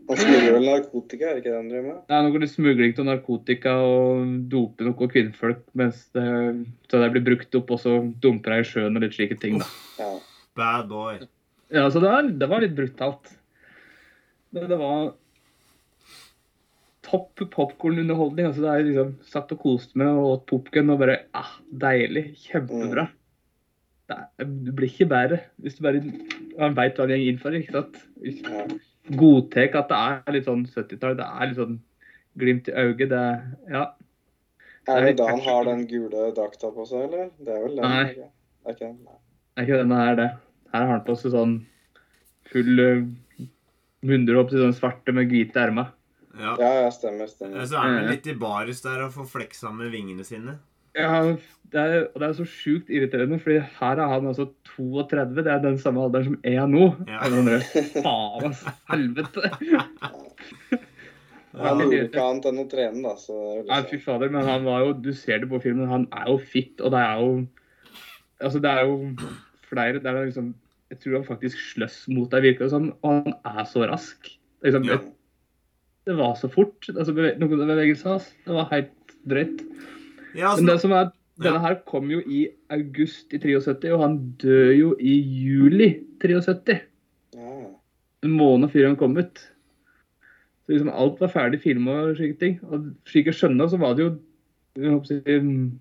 [0.09, 2.01] Han smugler vel narkotika, er det ikke det han driver med?
[2.13, 6.25] Er noe smugling av narkotika og dope noe kvinnfolk mens det,
[6.91, 9.57] så det blir brukt opp, og så dumper jeg i sjøen og litt slike ting.
[9.57, 9.65] da.
[9.97, 10.11] Ja.
[10.55, 11.17] Bad boy.
[11.73, 13.33] Ja, så det var, det var litt brutalt.
[14.53, 15.15] Men det var
[17.03, 18.47] topp popkornunderholdning.
[18.49, 21.51] Altså, det er liksom satt og koste meg og åt popkorn og bare ah,
[21.83, 22.25] Deilig.
[22.45, 23.07] Kjempebra.
[24.09, 26.01] Det, er, det blir ikke bedre hvis du bare
[26.59, 27.55] han veit hva han går inn for.
[27.55, 28.79] ikke sant?
[29.19, 31.17] Godtar at det er litt sånn 70-tall.
[31.19, 31.81] Det er litt sånn
[32.39, 33.09] glimt i øyet.
[33.11, 33.83] Det er, ja.
[34.91, 37.29] Er litt det da han har den gule drakta på seg, eller?
[37.39, 37.91] Det er vel den?
[37.91, 38.29] Nei.
[38.63, 38.77] Okay.
[38.77, 38.95] Det er?
[38.99, 39.19] Nei.
[39.53, 40.29] Det er ikke denne her, det.
[40.73, 41.57] Her har han på seg sånn
[42.49, 43.03] full uh,
[44.03, 45.91] til sånn svarte med hvite ermer.
[46.39, 46.55] Ja.
[46.59, 47.65] Ja, ja, stemmer, stemmer.
[47.69, 50.55] Så er han litt i baris der og får fleksa med vingene sine.
[50.97, 51.19] Ja,
[51.73, 55.41] det er, og det er så sjukt irriterende, fordi her er han altså 32.
[55.45, 56.87] Det er den samme alderen som jeg er nå.
[57.09, 57.21] Ja.
[57.25, 58.73] Faen, altså.
[58.91, 59.49] Helvete.
[61.53, 61.85] Han Ja.
[61.85, 64.79] gjorde ikke annet enn å trene, da, så er Nei, fy fader, men han var
[64.87, 67.27] jo Du ser det på filmen, han er jo fit, og det er jo
[68.41, 68.95] Altså, det er jo
[69.69, 70.47] flere Det er liksom
[70.89, 74.31] Jeg tror han faktisk sløss mot deg, virker det som, og han er så rask.
[74.65, 74.97] Liksom, Ja.
[76.07, 76.87] Det, var så fort.
[76.91, 78.31] Altså, noen av bevegelsene hans.
[78.45, 79.61] Det var helt drøyt.
[80.35, 81.11] Ja, Men det altså, som er,
[81.41, 81.63] denne Ja.
[81.67, 85.89] her kom jo i august i 73, og han døde jo i juli
[86.21, 86.81] 73.
[87.35, 87.55] Ja.
[88.23, 89.49] En måned før han kom ut.
[90.63, 92.59] Så liksom alt var ferdig filma og slike ting.
[92.63, 94.13] Og slik jeg skjønner, så var det jo
[94.75, 95.71] jeg håper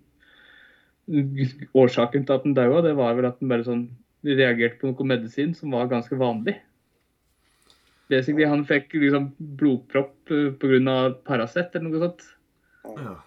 [1.75, 3.87] Årsaken til at han daua, det var vel at han bare sånn
[4.23, 6.55] reagerte på noe medisin som var ganske vanlig.
[8.13, 10.97] Basically, han fikk liksom blodpropp pga.
[11.27, 12.25] Paracet eller noe sånt.
[13.01, 13.19] ja.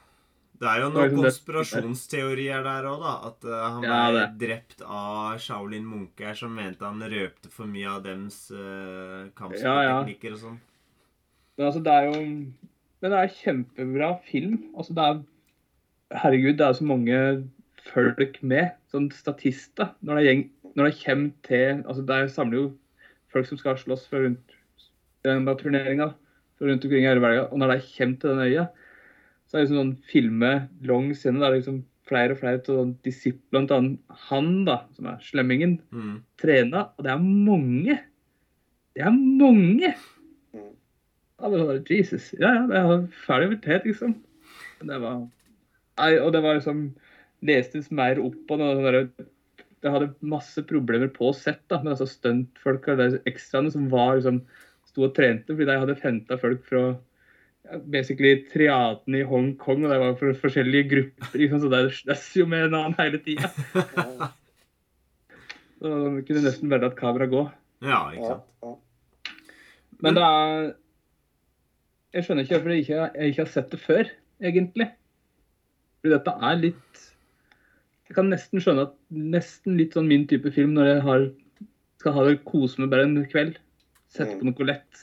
[0.56, 3.14] Det er jo noen liksom konspirasjonsteorier der òg, da.
[3.28, 7.90] At uh, han Ja, ble drept av Shaolin munker som mente han røpte for mye
[7.92, 9.28] av dems uh,
[9.60, 9.98] Ja, ja.
[10.00, 10.62] og sånn.
[11.58, 12.22] Men altså, det er jo
[13.04, 14.56] Men det er kjempebra film.
[14.78, 15.22] Altså, det er
[16.16, 17.20] Herregud, det er så mange
[17.92, 18.72] folk med.
[18.94, 19.92] Sånn statister.
[20.06, 20.44] Når det, gjeng,
[20.78, 22.68] når det kommer til Altså, det samler jo
[23.34, 24.55] folk som skal slåss for rundt
[25.26, 26.14] turneringa
[26.62, 27.50] rundt omkring i hele verden.
[27.52, 28.68] Og når de kommer til den øya,
[29.46, 32.76] så Så er det liksom sånn filme lang scene der liksom flere og flere til
[32.80, 36.22] sånn disipler, blant han, da, som er slemmingen, Mm.
[36.38, 36.90] trener.
[36.98, 38.00] Og det er mange.
[38.96, 39.94] Det er mange!
[40.54, 40.76] Mm.
[41.42, 42.34] Ja, det var Jesus.
[42.40, 44.16] Ja, ja, det er ferdig invitert, liksom.
[44.82, 45.28] Det var
[45.98, 46.94] Nei, og det var liksom
[47.42, 49.12] Lestes mer opp på noe sånn
[49.84, 54.18] Jeg hadde masse problemer på sett da, med altså stuntfolka og de ekstraene som var
[54.18, 54.42] liksom
[54.96, 56.86] sto og trente, fordi de hadde henta folk fra
[57.92, 61.38] basically triaden i Hongkong, og det var fra forskjellige grupper.
[61.38, 63.52] Liksom, så det slåss jo med en annen hele tida.
[65.76, 67.42] Så de kunne nesten bare latt kameraet gå.
[67.86, 68.78] Ja, ikke sant.
[70.02, 70.70] Men det er
[72.16, 74.88] Jeg skjønner ikke hvorfor jeg ikke, jeg ikke har sett det før, egentlig.
[76.00, 77.02] Fordi dette er litt
[78.08, 78.96] Jeg kan nesten skjønne at
[79.36, 81.28] nesten litt sånn min type film når jeg har,
[82.00, 83.60] skal ha det kose meg bare en kveld.
[84.16, 85.02] Sette på noe lett.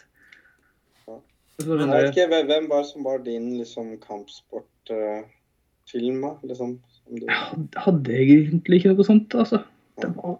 [1.06, 1.18] Ja.
[1.58, 6.78] Så Jeg vet ikke, hvem- var var som var din liksom kampsportfilm, Uh, Liksom,
[7.10, 7.36] du, Jeg
[7.76, 9.62] hadde- egentlig ikke noe sånt, altså.
[10.00, 10.38] Det var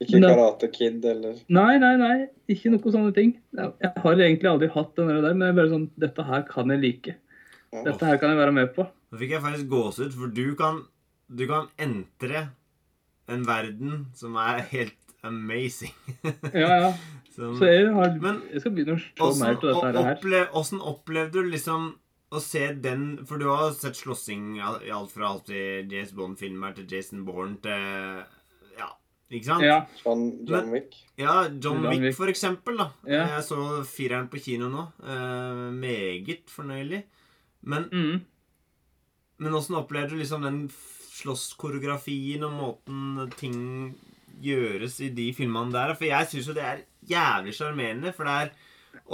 [0.00, 0.20] ikke.
[0.20, 2.26] Karate Kid eller Nei, nei, nei.
[2.48, 3.38] Ikke noe sånne ting.
[3.54, 6.80] Jeg har egentlig aldri hatt den der, men jeg bare sånn Dette her kan jeg
[6.80, 7.14] like.
[7.72, 7.82] ja.
[7.84, 8.86] Dette her kan jeg være med på.
[9.12, 10.82] Nå fikk jeg faktisk gåsehud, for du kan,
[11.34, 12.50] du kan entre
[13.28, 15.94] en verden som er helt amazing.
[16.52, 16.90] Ja, ja.
[17.34, 20.12] Som, Så jeg, har, Men jeg skal begynne å slå Åssen mer til dette her.
[20.16, 21.88] opple åssen opplevde du liksom
[22.34, 24.62] å se den For du har sett slåssing i
[24.94, 28.22] alt fra alt til James Bond-filmer til Jason Bourne til
[28.78, 28.88] Ja,
[29.30, 29.66] ikke sant?
[29.66, 29.80] Ja.
[30.04, 30.94] John, John Wick?
[31.18, 32.16] Ja, John John Wick, Wick.
[32.18, 32.78] for eksempel.
[32.78, 33.24] da Ja.
[33.36, 34.86] Jeg så fireren på kino nå.
[35.02, 37.02] Eh, meget fornøyelig.
[37.66, 38.20] Men Mm.
[39.42, 40.68] Men åssen opplevde du liksom den
[41.14, 43.94] slåsskoreografien og måten ting
[44.42, 45.94] gjøres i de filmene der?
[45.98, 48.54] For jeg syns jo det er jævlig sjarmerende, for det er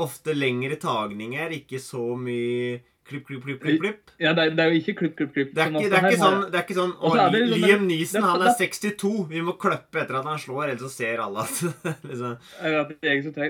[0.01, 2.79] ofte lengre tagninger, ikke så mye
[3.11, 3.81] klipp, klipp, klipp, klipp.
[3.83, 4.13] klipp.
[4.23, 5.51] Ja, det er, det er jo ikke klipp, klipp, klipp.
[5.57, 7.87] Det er ikke, det er ikke sånn, det er ikke sånn Å, det liksom- Liam
[7.89, 9.13] Neeson, han er 62.
[9.33, 11.63] Vi må kløppe etter at han slår, ellers så ser alle at
[12.11, 12.37] liksom.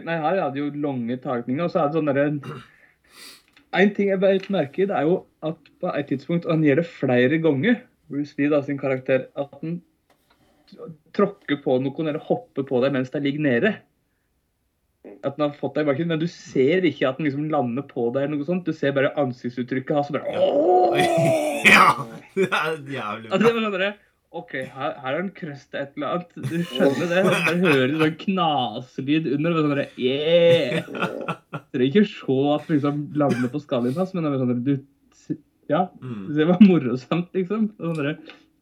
[0.08, 2.62] Nei, her hadde jo lange tagninger, og så er det sånn derre
[3.80, 6.64] En ting jeg beit merke i, det er jo at på et tidspunkt og Han
[6.66, 7.76] gjør det flere ganger,
[8.10, 9.76] Bruce Lee, da, sin karakter, at han
[11.16, 13.72] tråkker på noen eller hopper på deg mens de ligger nede.
[15.24, 17.86] At den har fått deg i bakken, men du ser ikke at den liksom lander
[17.88, 18.26] på deg.
[18.26, 18.66] eller noe sånt.
[18.68, 20.10] Du ser bare ansiktsuttrykket hans.
[20.12, 21.00] bare, «Åh!»
[21.64, 21.86] ja!
[22.36, 23.52] Det er jævlig det bra.
[23.54, 23.94] var sånn der,
[24.30, 26.36] OK, her, her har en krøsta et eller annet.
[26.36, 27.22] Du skjønner det?
[27.48, 29.56] Du hører sånn knaselyd under.
[29.56, 30.84] og Sånn bare, yeah!
[31.72, 34.62] Trenger ikke se at du liksom lander på skallen hans, men det er sånn der,
[34.68, 35.36] du
[35.70, 36.22] Ja, Mm.
[36.34, 37.68] det var morsomt, liksom.
[37.78, 38.16] Sånn der,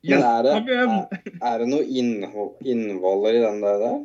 [0.07, 0.93] Men er det, er,
[1.43, 3.81] er det noe innhold, innvoller i den der?
[3.83, 3.97] der?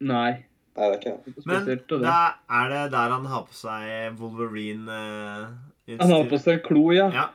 [0.00, 0.30] Nei.
[0.78, 1.34] Nei, det er ikke det.
[1.44, 1.84] Men spesielt.
[1.90, 2.00] det.
[2.06, 2.16] da
[2.60, 7.10] er det der han har på seg Wolverine uh, Han har på seg klo, ja.
[7.12, 7.26] Ja,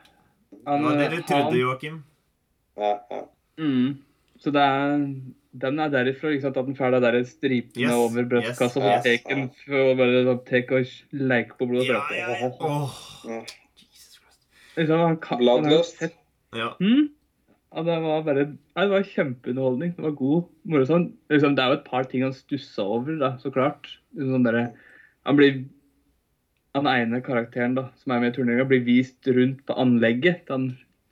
[0.65, 2.03] det var det du trodde, Joakim.
[2.79, 3.21] Ja, ja.
[3.61, 3.97] Mm.
[4.41, 5.03] Så det er,
[5.61, 6.57] den er derifra, ikke sant?
[6.57, 9.23] at den får de der stripene Yes, over brystkassa, yes, yes.
[9.27, 11.91] tar den for å bare sånn, take og leke på blodet.
[11.91, 12.49] Ja, ja, ja.
[12.59, 12.97] Oh.
[13.77, 14.41] Jesus Christ.
[14.79, 16.03] Liksom, han kan, han Bloodlust.
[16.55, 16.73] Ja.
[16.79, 17.11] Mm?
[17.75, 19.95] Ja, det var bare ja, det var kjempeunderholdning.
[19.97, 21.09] Det var god morsom.
[21.31, 23.89] Liksom, det er jo et par ting han stussa over, da, så klart.
[24.15, 24.69] Liksom Sånn derre-
[25.25, 25.65] han blir
[26.75, 30.53] Han ene karakteren da, som er med i turneringa, blir vist rundt på anlegget til
[30.55, 30.65] han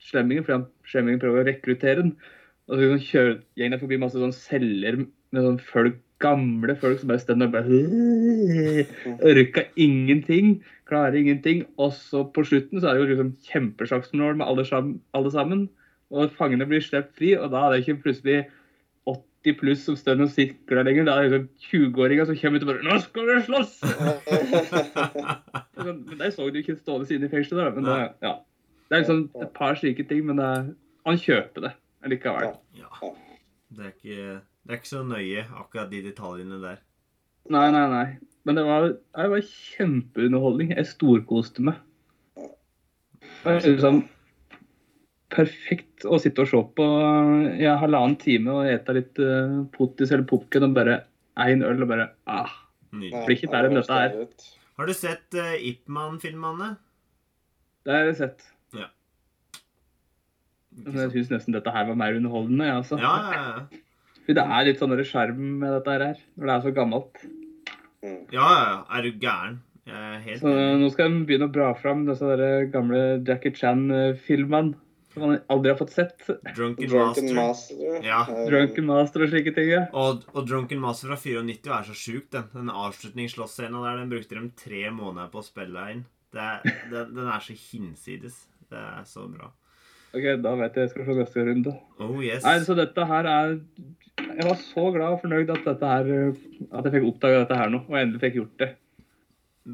[0.03, 2.09] slemmingen, fordi han slemmingen prøver å rekruttere den.
[2.67, 7.07] Og så liksom kjører gjengen forbi masse sånn celler med sånn folk, gamle folk som
[7.11, 7.79] bare står og bare
[9.31, 10.51] Orka ingenting.
[10.87, 11.63] Klarer ingenting.
[11.79, 14.67] Og så på slutten så er det jo liksom kjempeslagsmål med alle,
[15.15, 15.65] alle sammen.
[16.13, 18.43] Og fangene blir sluppet fri, og da er det ikke plutselig
[19.09, 21.07] 80 pluss som står og sikler lenger.
[21.09, 23.79] Da er det liksom 20-åringer som kommer ut og bare 'Nå skal vi slåss!'
[25.83, 27.65] Sånn, Men der så du ikke stående siden i fengselet.
[27.65, 28.33] da, Men det, ja.
[28.89, 30.69] det er liksom et par slike ting, men det er,
[31.05, 31.73] han kjøper det
[32.13, 32.55] likevel.
[32.77, 33.11] ja.
[33.73, 36.77] Det er, ikke, det er ikke så nøye, akkurat de detaljene der.
[37.49, 38.17] Nei, nei, nei.
[38.45, 38.81] Men det var,
[39.17, 40.75] det var kjempeunderholdning.
[40.77, 41.79] Jeg storkoste meg.
[43.43, 44.03] Liksom
[45.33, 46.85] perfekt å sitte og se på
[47.57, 50.99] i en halvannen time og ete litt uh, potis eller pukken og bare
[51.41, 52.59] én øl og bare ah.
[52.93, 53.23] Nydelig.
[53.25, 54.17] blir ikke bedre enn dette her.
[54.77, 56.75] Har du sett uh, Ip Man-filmene?
[57.83, 58.45] Det har jeg sett.
[58.77, 58.91] Ja.
[60.85, 62.69] Jeg syns nesten dette her var mer underholdende.
[62.69, 63.01] Ja, altså.
[63.01, 63.79] Ja, ja, ja.
[64.23, 67.17] Det er litt sånn der skjerm med dette her, når det er så gammelt.
[67.99, 68.21] Mm.
[68.31, 68.77] Ja, ja, ja.
[68.95, 69.57] Er du gæren?
[69.83, 72.37] Jeg er helt Så nå skal de begynne å bra fram disse
[72.71, 74.77] gamle Jackie Chan-filmene
[75.13, 76.15] som man aldri har fått sett.
[76.55, 77.35] Drunken, Drunken Master.
[77.37, 77.97] Master.
[78.05, 78.21] Ja.
[78.29, 79.69] eh, Drunken Master og slike ting.
[79.71, 79.83] Ja.
[79.93, 82.47] Og, og Drunken Master fra 94 er så sjuk, den.
[82.53, 86.05] Den avslutningsslåssscena der, den brukte de tre måneder på å spille inn.
[86.33, 88.39] Det er, den, den er så hinsides.
[88.73, 89.51] Det er så bra.
[90.13, 91.71] Ok, da vet jeg jeg skal se neste runde.
[92.01, 92.43] Oh yes.
[92.45, 93.55] Nei, så dette her er
[94.21, 96.09] Jeg var så glad og fornøyd at dette her
[96.69, 98.67] At jeg fikk oppdaga dette her nå, og endelig fikk gjort det.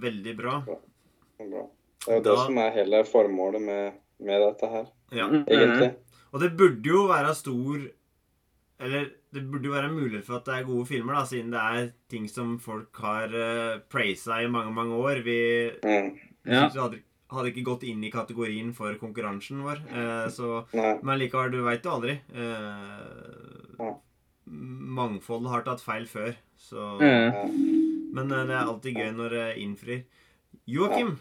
[0.06, 0.54] Veldig bra.
[0.68, 1.66] Bra.
[2.06, 5.28] Det er jo det som er hele formålet med, med dette her, Ja.
[5.28, 5.94] egentlig.
[6.32, 7.80] Og det burde jo være stor
[8.80, 11.60] Eller det burde jo være mulighet for at det er gode filmer, da, siden det
[11.60, 15.20] er ting som folk har uh, praisa i mange, mange år.
[15.26, 16.20] Vi Mm.
[16.46, 16.70] Ja.
[16.70, 19.82] hadde, hadde ikke gått inn i kategorien for konkurransen vår.
[19.92, 20.64] eh, så
[21.04, 22.20] Men likevel, du veit jo aldri.
[22.34, 23.94] Eh, Ja.
[24.48, 26.98] Mangfold har tatt feil før, så.
[27.04, 27.44] Ja.
[28.14, 30.04] Men eh, det er alltid gøy når det innfrir.
[30.70, 31.18] Joakim,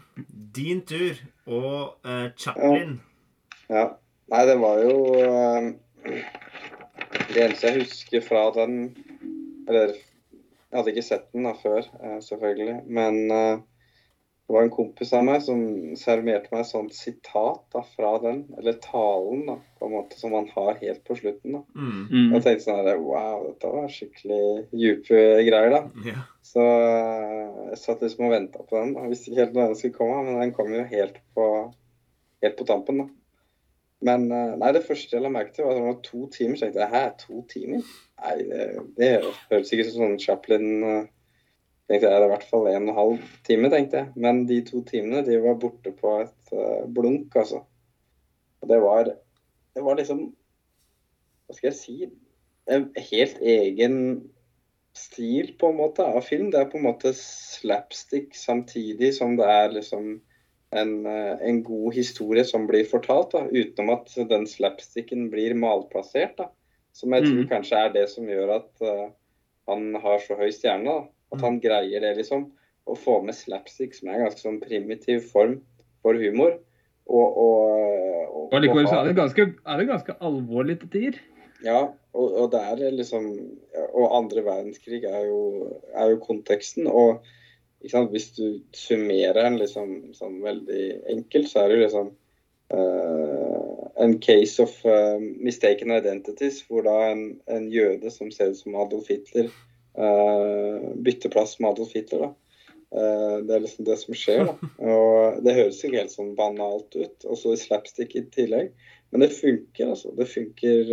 [0.55, 1.19] din tur.
[1.45, 2.99] Og eh, Chaplin.
[3.69, 3.87] Ja.
[4.29, 5.69] Nei, det var jo eh,
[7.29, 8.75] Det eneste jeg husker fra den
[9.69, 9.95] Eller
[10.69, 12.73] jeg hadde ikke sett den da før, eh, selvfølgelig.
[12.93, 13.61] Men eh,
[14.49, 15.63] det var en kompis av meg som
[15.97, 18.43] serverte meg et sånt sitat da, fra den.
[18.57, 21.57] Eller talen, da, på en måte, som han har helt på slutten.
[21.57, 21.63] da.
[21.73, 22.03] Mm.
[22.05, 22.27] Mm.
[22.35, 24.43] Jeg tenkte sånn her, Wow, dette var skikkelig
[24.75, 25.81] dype greier, da.
[26.05, 26.23] Yeah.
[26.45, 28.93] Så jeg satt liksom og venta på den.
[28.93, 29.07] da.
[29.07, 31.47] Jeg visste ikke helt når den skulle komme, men den kom jo helt på,
[32.45, 33.01] helt på tampen.
[33.01, 33.09] da.
[34.05, 36.55] Men eh, nei, det første jeg la merke til, var at det var to timer.
[36.55, 37.87] Så tenkte jeg hæ, to timer?
[38.21, 38.67] Nei, det,
[38.99, 39.09] det
[39.51, 41.01] høres ikke sånn Chaplin eh,
[41.89, 44.13] tenkte jeg, Det er i hvert fall en og en halv time, tenkte jeg.
[44.15, 47.63] Men de to timene de var borte på et eh, blunk, altså.
[48.59, 49.13] Og det var,
[49.75, 50.25] det var liksom
[51.47, 52.09] Hva skal jeg si?
[52.69, 53.95] En helt egen
[54.93, 56.51] stil på en måte av film.
[56.53, 60.19] Det er på en måte slapstick samtidig som det er liksom
[60.71, 66.35] en, eh, en god historie som blir fortalt, da, utenom at den slapsticken blir malplassert.
[66.37, 66.49] da.
[66.93, 67.49] Som jeg tror Mhm.
[67.49, 69.09] kanskje er det som gjør at uh,
[69.67, 70.85] han har så høy stjerne.
[70.85, 71.07] da.
[71.31, 72.51] At han greier det, liksom.
[72.87, 75.61] Å få med slapstick, som er en ganske sånn primitiv form
[76.01, 76.57] for humor.
[77.07, 81.19] Og, og, og, Og likevel så er det ganske, er det ganske alvorlig til tider.
[81.63, 83.25] ja, og, og det er liksom
[83.93, 86.87] Og andre verdenskrig er jo, er jo konteksten.
[86.87, 87.21] Og
[87.79, 92.09] hvis du summerer den liksom sånn veldig enkelt, så er det jo liksom
[92.75, 98.59] eh, en case of uh, mistaken identities, hvor da en, en jøde som ser ut
[98.59, 99.49] som Adolf Hitler,
[99.99, 102.31] uh, bytter plass med Adolf Hitler.
[102.89, 104.47] det er liksom det som skjer.
[104.47, 104.69] da.
[104.95, 107.27] Og det høres ikke helt sånn banalt ut.
[107.27, 108.71] Og så slapstick i tillegg.
[109.11, 110.09] Men det funker, altså.
[110.17, 110.89] Det funker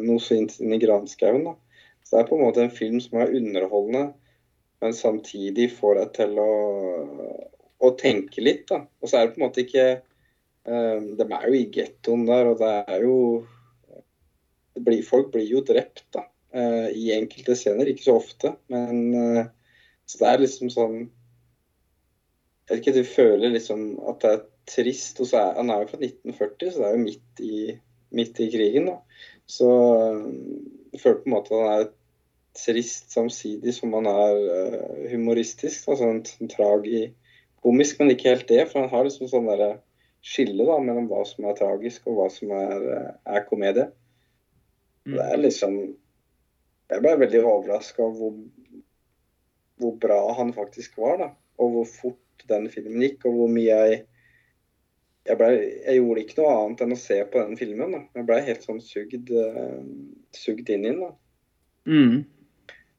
[0.00, 1.44] noe så inn inn i granskauen.
[1.46, 1.54] da.
[2.02, 4.08] Så det er på en måte en film som er underholdende,
[4.80, 6.52] men samtidig får deg til å,
[7.78, 8.66] å tenke litt.
[8.70, 8.82] da.
[9.00, 9.86] Og så er det på en måte ikke
[10.68, 13.18] um, De er jo i gettoen der, og det er jo
[14.76, 17.88] det blir, Folk blir jo drept da, uh, i enkelte scener.
[17.88, 19.46] Ikke så ofte, men uh,
[20.06, 25.20] Så det er liksom sånn Jeg vet ikke, du føler liksom at det er trist.
[25.22, 27.60] og så er, Han er jo fra 1940, så det er jo midt i,
[28.16, 28.90] midt i krigen.
[28.92, 29.00] da.
[29.46, 29.68] Så
[30.92, 31.92] jeg føler på en måte at han er
[32.56, 35.86] trist samtidig som han er øh, humoristisk.
[35.88, 38.64] Altså sånn, en tragikomisk, men ikke helt det.
[38.70, 39.76] For han har liksom sånn derre
[40.26, 43.90] skille da, mellom hva som er tragisk og hva som er, øh, er komedie.
[45.06, 45.78] Det er liksom
[46.86, 48.34] Jeg ble veldig overraska over hvor,
[49.82, 51.26] hvor bra han faktisk var, da.
[51.58, 54.04] Og hvor fort den filmen gikk, og hvor mye jeg
[55.26, 57.96] jeg, ble, jeg gjorde ikke noe annet enn å se på den filmen.
[57.96, 58.02] da.
[58.14, 59.80] Jeg ble helt sånn sugd, uh,
[60.36, 61.00] sugd inn i den.
[61.02, 61.10] da.
[61.90, 62.20] Mm.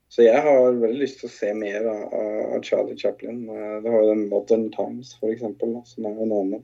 [0.10, 2.14] Så jeg har veldig lyst til å se mer av,
[2.56, 3.44] av Charlie Chaplin.
[3.52, 6.64] Eh, Det har jo den Modern Times, da, som er en annen.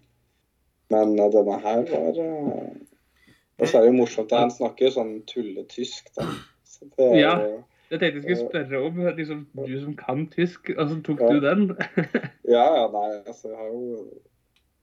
[0.94, 2.72] Men eh, denne her var eh,
[3.60, 6.30] Og så er det jo morsomt at han snakker sånn tulletysk, da.
[6.64, 7.36] Så det er Ja.
[7.92, 11.28] Jeg tenkte jeg skulle spørre om liksom, du som kan tysk, altså tok Ja.
[11.30, 11.66] du den?
[12.56, 14.08] Ja, ja, nei, altså jeg har jo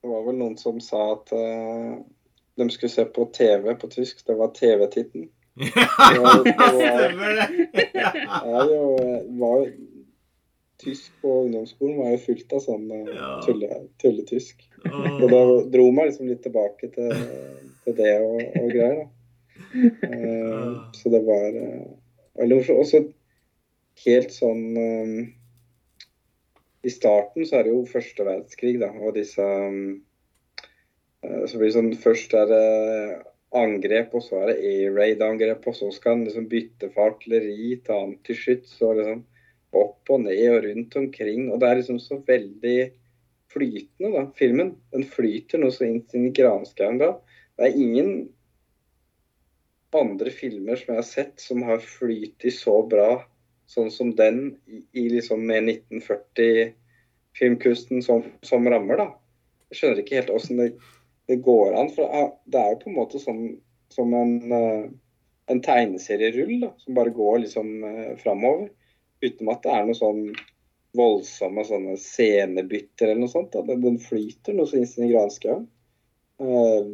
[0.01, 1.97] Det var vel noen som sa at uh,
[2.57, 4.23] de skulle se på TV på tysk.
[4.27, 5.27] Det var TV-titten.
[5.61, 7.47] Ja, stemmer det!
[7.95, 8.11] Ja.
[8.17, 8.81] Ja, det
[9.41, 9.65] var,
[10.81, 13.31] Tysk på ungdomsskolen var jo fullt av sånn eh, Ja.
[13.45, 13.69] tulle,
[14.01, 14.63] tulletysk.
[14.89, 15.41] Og da
[15.75, 17.11] dro meg liksom litt tilbake til,
[17.85, 19.09] til det og, og greier, da.
[20.09, 21.85] Eh, så det var eh,
[22.41, 22.81] veldig morsomt.
[22.81, 23.03] Og så
[24.07, 25.13] helt sånn eh,
[26.89, 30.01] I starten så er det jo første verdenskrig, da, og disse um,
[31.27, 32.65] eh, Så blir det sånn Først er det
[33.57, 37.73] angrep, og så er det air raid-angrep, og så skal han liksom bytte for artilleri
[37.87, 39.23] til skyts og liksom
[39.81, 41.51] opp og ned og rundt omkring.
[41.51, 42.81] Og det er liksom så veldig
[43.51, 44.77] flytende, da, filmen.
[44.95, 47.11] Den flyter noe så inn i granskauen bra.
[47.59, 48.29] Det er ingen
[49.97, 53.25] andre filmer som jeg har sett som har flytet så bra
[53.71, 59.09] sånn som den i, i liksom med 1940-filmkusten som, som rammer, da.
[59.71, 60.69] Jeg skjønner ikke helt åssen det
[61.31, 61.91] det går an.
[61.95, 62.11] For
[62.51, 63.45] det er jo på en måte sånn
[63.95, 64.87] som en, eh,
[65.51, 68.69] en tegneserierull da, som bare går liksom uh, framover.
[69.23, 70.25] Uten at det er noe sånn
[70.97, 73.55] voldsomme sånne scenebytter eller noe sånt.
[73.55, 73.63] Da.
[73.71, 75.67] Den, flyter noe så inn i granskauen.
[76.41, 76.89] Eh,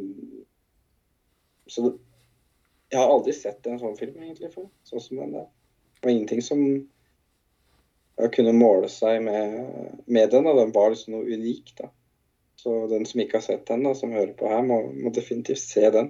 [1.71, 1.85] så
[2.91, 4.67] jeg har aldri sett en sånn film egentlig før.
[4.89, 5.47] Sånn som den der.
[6.03, 6.61] Var ingenting som
[8.33, 9.57] kunne måle seg med,
[10.05, 11.73] med den, og den var liksom noe unik.
[11.79, 11.89] da.
[12.67, 15.61] Så den som ikke har sett den, da, som hører på her, må, må definitivt
[15.63, 16.09] se den.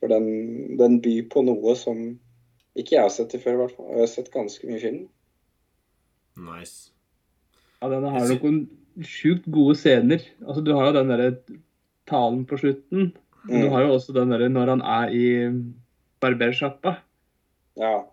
[0.00, 1.98] For den, den byr på noe som
[2.74, 3.90] ikke jeg har sett det før, i hvert fall.
[3.92, 5.02] Jeg har sett ganske mye film.
[6.40, 6.88] Nice.
[7.82, 8.62] Ja, den har noen
[9.04, 10.24] sjukt gode scener.
[10.46, 11.28] Altså, du har jo den derre
[12.10, 13.12] talen på slutten.
[13.44, 13.72] Men du Mm.
[13.74, 15.26] har jo også den derre når han er i
[16.24, 16.96] barbersjappa.
[17.80, 18.04] Ja.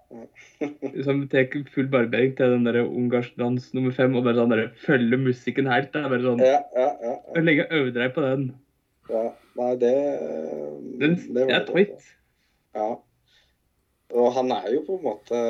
[1.05, 4.63] Som tar full barbering til den der ungarsk dans nummer fem, og bare sånn der,
[4.85, 5.91] følger musikken helt.
[5.93, 7.67] Det er bare sånn ja, ja, ja, ja.
[7.69, 8.49] Øvde deg på den?
[9.11, 9.29] ja.
[9.59, 9.95] Nei, det
[11.01, 12.05] Den det det er tight.
[12.75, 12.87] Ja.
[14.15, 15.41] Og han er jo på en måte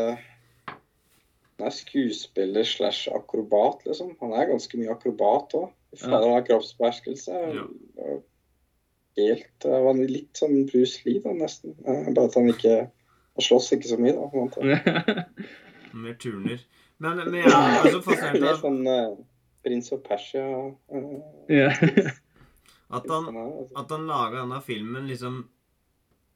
[0.65, 4.15] Han er skuespiller slash akrobat, liksom.
[4.21, 5.69] Han er ganske mye akrobat òg.
[6.02, 7.38] Han har kroppsbeherskelse.
[7.54, 7.67] Ja.
[8.02, 8.24] Og
[9.19, 11.76] Helt uh, var Litt sånn Bruce Lee, da, nesten.
[11.84, 12.76] Eh, bare at han ikke
[13.38, 14.28] Han slåss ikke så mye, da.
[14.32, 15.26] på en måte.
[16.04, 16.63] Mer turner.
[17.02, 19.15] Men, men jeg er også fascinert av sånn uh,
[19.65, 20.67] prins of Persia uh,
[22.98, 23.65] at han, altså.
[23.82, 25.41] at han laga denne filmen liksom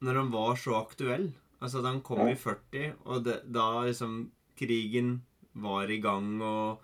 [0.06, 1.30] Når han var så aktuell.
[1.60, 2.34] Altså at han kom Ja.
[2.34, 4.18] i 40, og det, da liksom
[4.58, 5.22] krigen
[5.56, 6.82] var i gang, og,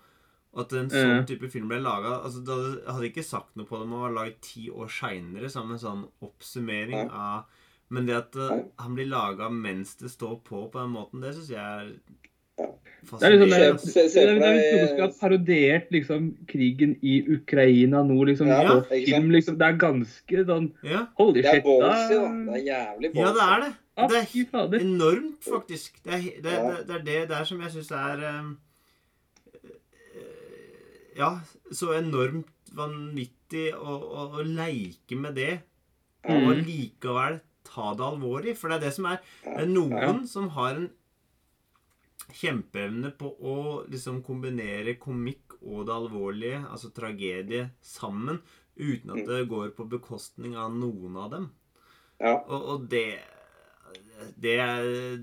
[0.53, 1.25] og at en sånn Ja.
[1.29, 2.55] type film ble laga altså, da
[2.89, 5.69] hadde jeg ikke sagt noe på det om å var laget ti år seinere, som
[5.69, 7.09] en sånn oppsummering ja.
[7.13, 8.63] av Men det at uh, Nei.
[8.79, 11.93] han blir laga mens det står på på den måten, det syns jeg er
[12.59, 12.67] Ja.
[13.03, 13.77] Det er liksom.
[13.91, 18.47] Se- noen skulle ha parodiert liksom, krigen i Ukraina nå, liksom.
[18.47, 19.57] Ja, film, liksom.
[19.59, 21.07] Det er ganske sånn Ja.
[21.17, 21.63] Holy Det er shit.
[21.65, 22.29] ballsy, da.
[22.51, 23.23] Det er jævlig ballsy.
[23.23, 23.73] ja, det er det.
[24.71, 25.99] Det er enormt, faktisk.
[26.03, 28.53] Det er det, det, det er det der som jeg syns er um,
[31.17, 31.29] Ja,
[31.71, 35.59] så enormt vanvittig å, å, å leike med det,
[36.25, 36.63] og Mm.
[36.65, 37.41] likevel
[37.73, 38.55] ta det alvorlig.
[38.59, 40.13] For det er det som er Det er noen Ja.
[40.29, 40.89] som har en
[42.33, 43.55] kjempeevne på å
[43.91, 48.39] liksom kombinere komikk og det alvorlige, altså tragedie, sammen,
[48.77, 49.27] uten at Mm.
[49.27, 51.51] det går på bekostning av noen av dem.
[52.19, 52.35] Ja.
[52.47, 53.19] Og, og det
[54.39, 54.57] Det,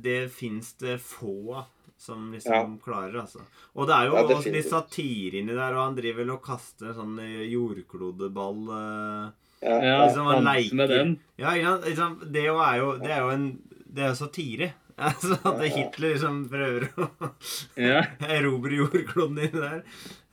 [0.02, 1.64] det fins det få av
[1.96, 3.40] som liksom klarer, altså.
[3.76, 6.92] Og det er jo Ja, litt satire inni der, og han driver vel og kaster
[6.94, 7.16] sånn
[7.50, 9.30] jordklodeball eh,
[9.62, 9.78] Ja.
[9.84, 11.04] Ja, Liksom, man danse med leker.
[11.04, 11.16] den.
[11.40, 11.54] Ja,
[11.96, 12.22] sant?
[12.32, 13.48] Det, er jo, det er jo en
[13.90, 14.70] Det er jo satire.
[15.00, 15.68] Altså at Ja, ja.
[15.74, 17.06] Hitler liksom prøver å
[17.88, 18.02] Ja.
[18.36, 19.78] erobre jordkloden inni der.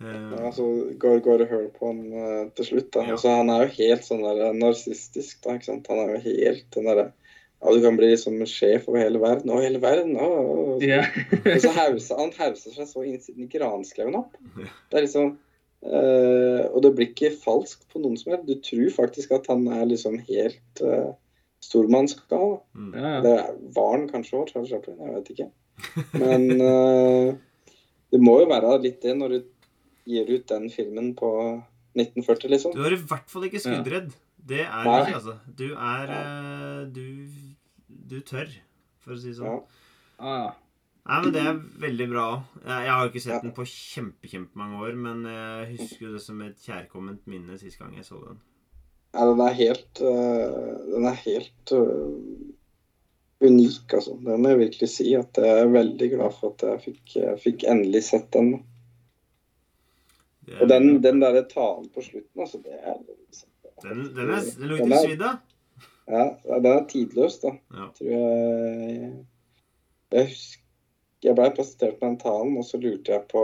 [0.03, 0.65] Uh, Ja, så
[0.99, 2.89] går, går det hører på han uh, til slutt.
[2.93, 3.05] da.
[3.07, 3.15] Ja.
[3.15, 5.39] Altså, han er jo helt sånn der narsistisk.
[5.45, 5.87] da, ikke sant?
[5.87, 7.05] Han er jo helt den derre
[7.57, 9.49] Ja, du kan bli liksom sjef over hele verden.
[9.55, 10.17] Å, hele verden!
[10.19, 10.85] Å, å, så.
[10.85, 10.99] Ja.
[11.41, 14.35] Og så hauser han hauser seg så inn i granskauen opp.
[14.59, 15.31] Det er liksom
[15.85, 18.49] eh, Og det blir ikke falskt på noen som helst.
[18.49, 21.13] Du tror faktisk at han er liksom helt uh,
[21.63, 22.59] stormannsgal.
[22.73, 22.91] mm.
[22.93, 23.21] Ja, ja.
[23.25, 23.35] Det
[23.75, 24.99] var han kanskje òg, Charles Chaplin.
[25.01, 25.49] Jeg vet ikke.
[26.17, 27.33] Men uh,
[28.11, 29.39] det må jo være litt det når du
[30.07, 31.31] gir ut den filmen på
[31.97, 32.77] 1940, liksom.
[32.77, 34.13] Du er i hvert fall ikke skuddredd.
[34.47, 34.99] Det er du Nei.
[35.01, 35.35] ikke, altså.
[35.59, 37.03] Du er uh, Du,
[37.87, 38.47] du tør,
[39.03, 39.59] for å si det sånn.
[39.59, 39.65] Ja.
[40.17, 40.53] Ah,
[41.07, 42.23] Nei, men Det er veldig bra.
[42.65, 46.21] Jeg, jeg har jo ikke sett den på kjempe, kjempemange år, men jeg husker det
[46.25, 48.41] som et kjærkomment minne sist gang jeg så den.
[49.15, 52.57] Ja, den er helt eh, Den er helt eh,
[53.47, 54.17] unik, altså.
[54.25, 55.07] Det må jeg virkelig si.
[55.15, 58.51] At jeg er veldig glad for at jeg fikk, jeg fikk endelig sett den.
[60.47, 63.49] Er- Og den, den derre talen på slutten, altså, det er liksom,
[63.83, 65.41] den, den, er, den lukter er- svidd av.
[66.07, 67.51] Ja, den er tidløs, da.
[67.75, 67.89] Ja.
[67.97, 69.25] Tror jeg
[70.15, 70.63] Jeg husker
[71.27, 73.41] Jeg blei presentert med den talen, og så lurte jeg på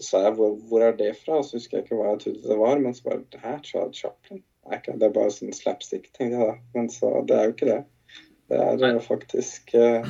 [0.00, 2.20] Så sa jeg hvor, hvor er det fra, og så husker jeg ikke hva jeg
[2.24, 2.80] trodde det var.
[2.82, 4.42] Men så bare det her, Charles Chaplin?
[4.66, 6.56] Nei, ikke, det er bare sånn slapstick, tenkte jeg da.
[6.74, 7.76] Men så det er jo ikke det.
[8.50, 10.08] Det er jo faktisk uh,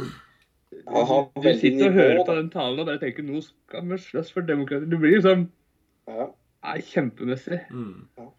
[0.90, 4.32] Han Du sitter og hører på den talen og bare tenker nå skal vi slåss
[4.34, 4.88] for demokrati.
[4.90, 5.46] Du blir liksom
[6.08, 6.30] Ja.
[6.64, 7.60] Nei, kjempemessig.
[7.70, 8.08] Mm.
[8.18, 8.30] Ja.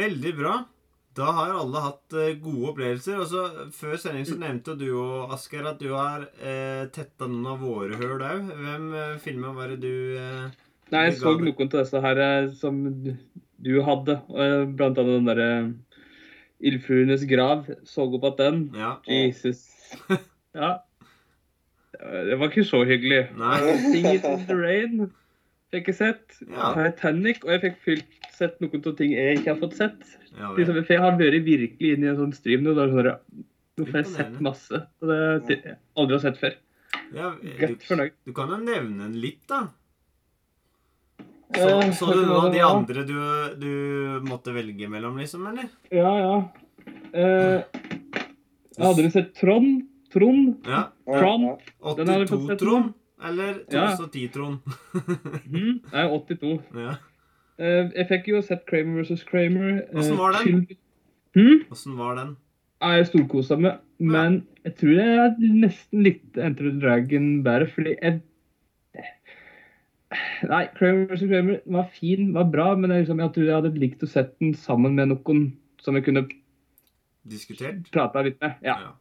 [0.00, 0.54] Veldig bra.
[1.20, 3.20] Da har alle hatt eh, gode opplevelser.
[3.20, 3.44] Og så
[3.76, 7.98] Før sending så nevnte du og Asker at du har eh, tetta noen av våre
[8.00, 8.50] hull òg.
[8.56, 10.48] Hvem eh, filma var det du eh,
[10.90, 11.44] Nei, jeg så det.
[11.46, 13.16] noen av disse her eh, som du-
[13.60, 14.16] du hadde.
[14.32, 15.50] eh, Blant annet den derre
[16.60, 17.66] Ildfruenes grav.
[17.88, 18.62] Så opp at den.
[18.76, 18.96] Ja.
[19.08, 19.66] Jesus.
[20.56, 20.80] Ja.
[22.00, 23.20] Det var ikke så hyggelig.
[23.38, 23.56] Nei.
[23.92, 25.02] Sing It In The Rain
[25.70, 26.38] fikk jeg sett.
[26.48, 26.72] Ja.
[26.74, 27.44] Titanic.
[27.44, 30.02] Og jeg fikk fylt sett noen av ting jeg ikke har fått sett.
[30.36, 30.84] Ja, Liksom, vel.
[30.88, 32.74] for jeg har vært virkelig inne i en sånn stream nå.
[32.78, 33.10] der sånn
[33.80, 34.80] Nå får jeg sett masse.
[35.00, 35.18] Og det
[35.48, 36.56] det jeg aldri har sett før.
[37.16, 37.30] ja,
[37.60, 38.12] Godt du, fornøyd.
[38.26, 39.68] du kan jo nevne den litt, da.
[41.50, 43.14] Så, Eh, så du noen av de andre du,
[43.58, 43.70] du
[44.28, 45.66] måtte velge mellom, liksom, eller?
[45.90, 46.34] Ja, ja.
[47.10, 47.64] Eh,
[48.78, 49.80] hadde du sett Trond?
[50.12, 50.60] Trond?
[50.66, 50.84] Ja.
[51.08, 51.58] Trond?
[51.98, 52.92] Den har 82 Trond?
[53.22, 54.58] Eller 2010 Trond?
[55.50, 56.52] mm, Nei, 82.
[56.78, 56.94] Ja.
[57.60, 59.24] Eh, jeg fikk jo sett Kramer vs.
[59.28, 59.82] Kramer.
[59.92, 60.62] Åssen Hvordan var den?
[61.36, 61.58] Hmm?
[61.68, 61.98] Hm?
[61.98, 62.36] Var den?
[62.80, 67.96] Ja, Jeg storkosa meg, men jeg tror jeg nesten likte Enter the Dragon bedre, fordi
[68.00, 68.20] jeg
[70.48, 71.26] Nei, Kramer vs.
[71.28, 74.32] Kramer var fin, var bra, men jeg, liksom, jeg tror jeg hadde likt å sett
[74.40, 75.42] den sammen med noen
[75.84, 76.24] som jeg kunne
[77.28, 77.84] Diskutert?
[77.92, 78.56] prata litt med.
[78.64, 78.94] Ja.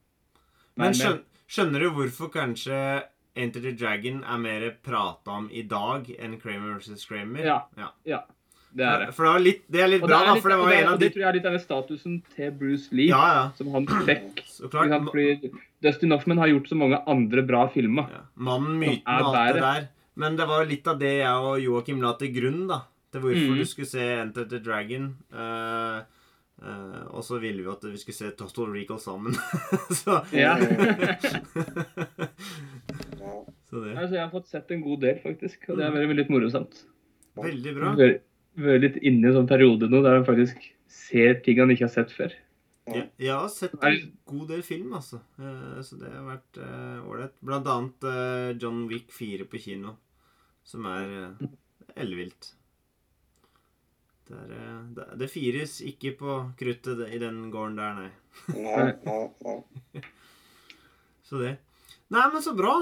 [0.77, 2.75] Men skjønner, skjønner du hvorfor kanskje
[3.39, 7.07] Enter the Dragon er mer prata om i dag enn Kramer vs.
[7.07, 7.47] Kramer?
[7.47, 7.61] Ja.
[7.79, 7.89] ja.
[8.05, 8.21] ja.
[8.69, 9.13] Det er det.
[9.17, 10.79] For det, var litt, det er litt bra, da, er litt, for det var det,
[10.79, 13.45] en av de det tror jeg er litt av statusen til Bruce Lee, Ja, ja.
[13.57, 14.43] som han fikk.
[14.73, 15.51] Fordi
[15.81, 18.11] Dustin Hoffman har gjort så mange andre bra filmer.
[18.13, 18.21] Ja.
[18.49, 19.89] Mannen, myten og alt det der.
[20.19, 22.83] Men det var litt av det jeg og Joakim la til grunn, da.
[23.09, 23.59] Til hvorfor mm.
[23.61, 25.09] du skulle se Enter the Dragon.
[25.33, 26.03] Uh,
[26.61, 29.37] uh, og så ville vi at vi skulle se Total Recall sammen.
[30.01, 30.57] så Ja.
[33.69, 33.95] Så det.
[33.95, 35.69] altså, jeg har fått sett en god del, faktisk.
[35.69, 36.83] Og det er veldig, veldig morosomt.
[37.39, 37.95] Veldig bra.
[38.57, 41.87] Vært litt inne i en sånn periode nå der han faktisk ser ting han ikke
[41.87, 42.33] har sett før.
[42.89, 45.19] Ja, jeg har sett en god del film, altså.
[45.37, 47.35] Eh, så det har vært eh, ålreit.
[47.45, 49.93] Blant annet eh, John Wick 4 på kino,
[50.65, 51.49] som er uh,
[51.99, 52.53] ellevilt.
[54.29, 54.41] Det,
[54.95, 58.09] det, det fires ikke på kruttet i den gården der, nei.
[58.57, 60.03] Nei, nei, nei.
[61.29, 61.55] Så det.
[62.09, 62.73] Nei, men så bra.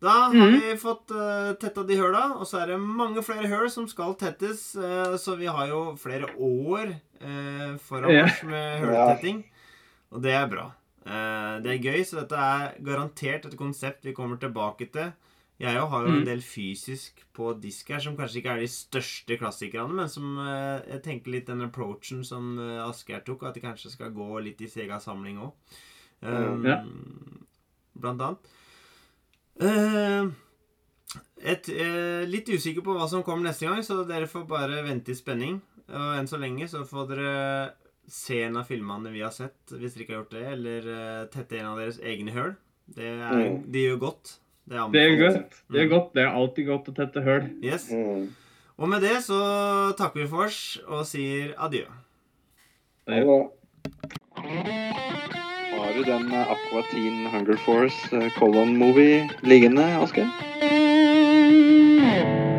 [0.00, 0.60] Da har Mhm.
[0.60, 4.14] vi fått uh, tetta de høla, og så er det mange flere høl som skal
[4.14, 4.76] tettes.
[4.76, 8.24] Uh, så vi har jo flere år uh, foran Ja.
[8.26, 9.44] oss med høletetting.
[10.12, 10.68] Og det er bra.
[11.04, 15.12] Uh, det er gøy, så dette er garantert et konsept vi kommer tilbake til.
[15.58, 16.24] Jeg har jo en Mhm.
[16.26, 20.80] del fysisk på disk her, som kanskje ikke er de største klassikerne, men som eh,
[20.92, 24.60] jeg tenker litt den approachen som uh, Asgeir tok, at det kanskje skal gå litt
[24.62, 25.52] i Sega samling òg.
[26.22, 26.84] Ja.
[27.98, 28.38] Blant annet.
[29.60, 30.28] Eh,
[31.42, 35.12] et, eh, litt usikker på hva som kommer neste gang, så dere får bare vente
[35.14, 35.60] i spenning.
[35.88, 37.72] Og enn så lenge så får dere
[38.08, 41.24] se en av filmene vi har sett, hvis dere ikke har gjort det, eller eh,
[41.32, 42.54] tette en av deres egne høl.
[42.88, 43.62] Det, er, Mm.
[43.72, 44.38] de gjør godt.
[44.68, 45.62] Det er Det er godt.
[45.72, 46.12] Det er godt.
[46.14, 47.48] Det er alltid godt å tette høl.
[47.62, 47.90] Yes.
[47.90, 48.28] Mm.
[48.78, 51.84] Og med det så takker vi for oss og sier adjø.
[53.08, 54.87] Ha det.
[55.98, 60.28] Du den eh, Aqua Teen Hunger Force eh, Colon-movie liggende, Asgeir?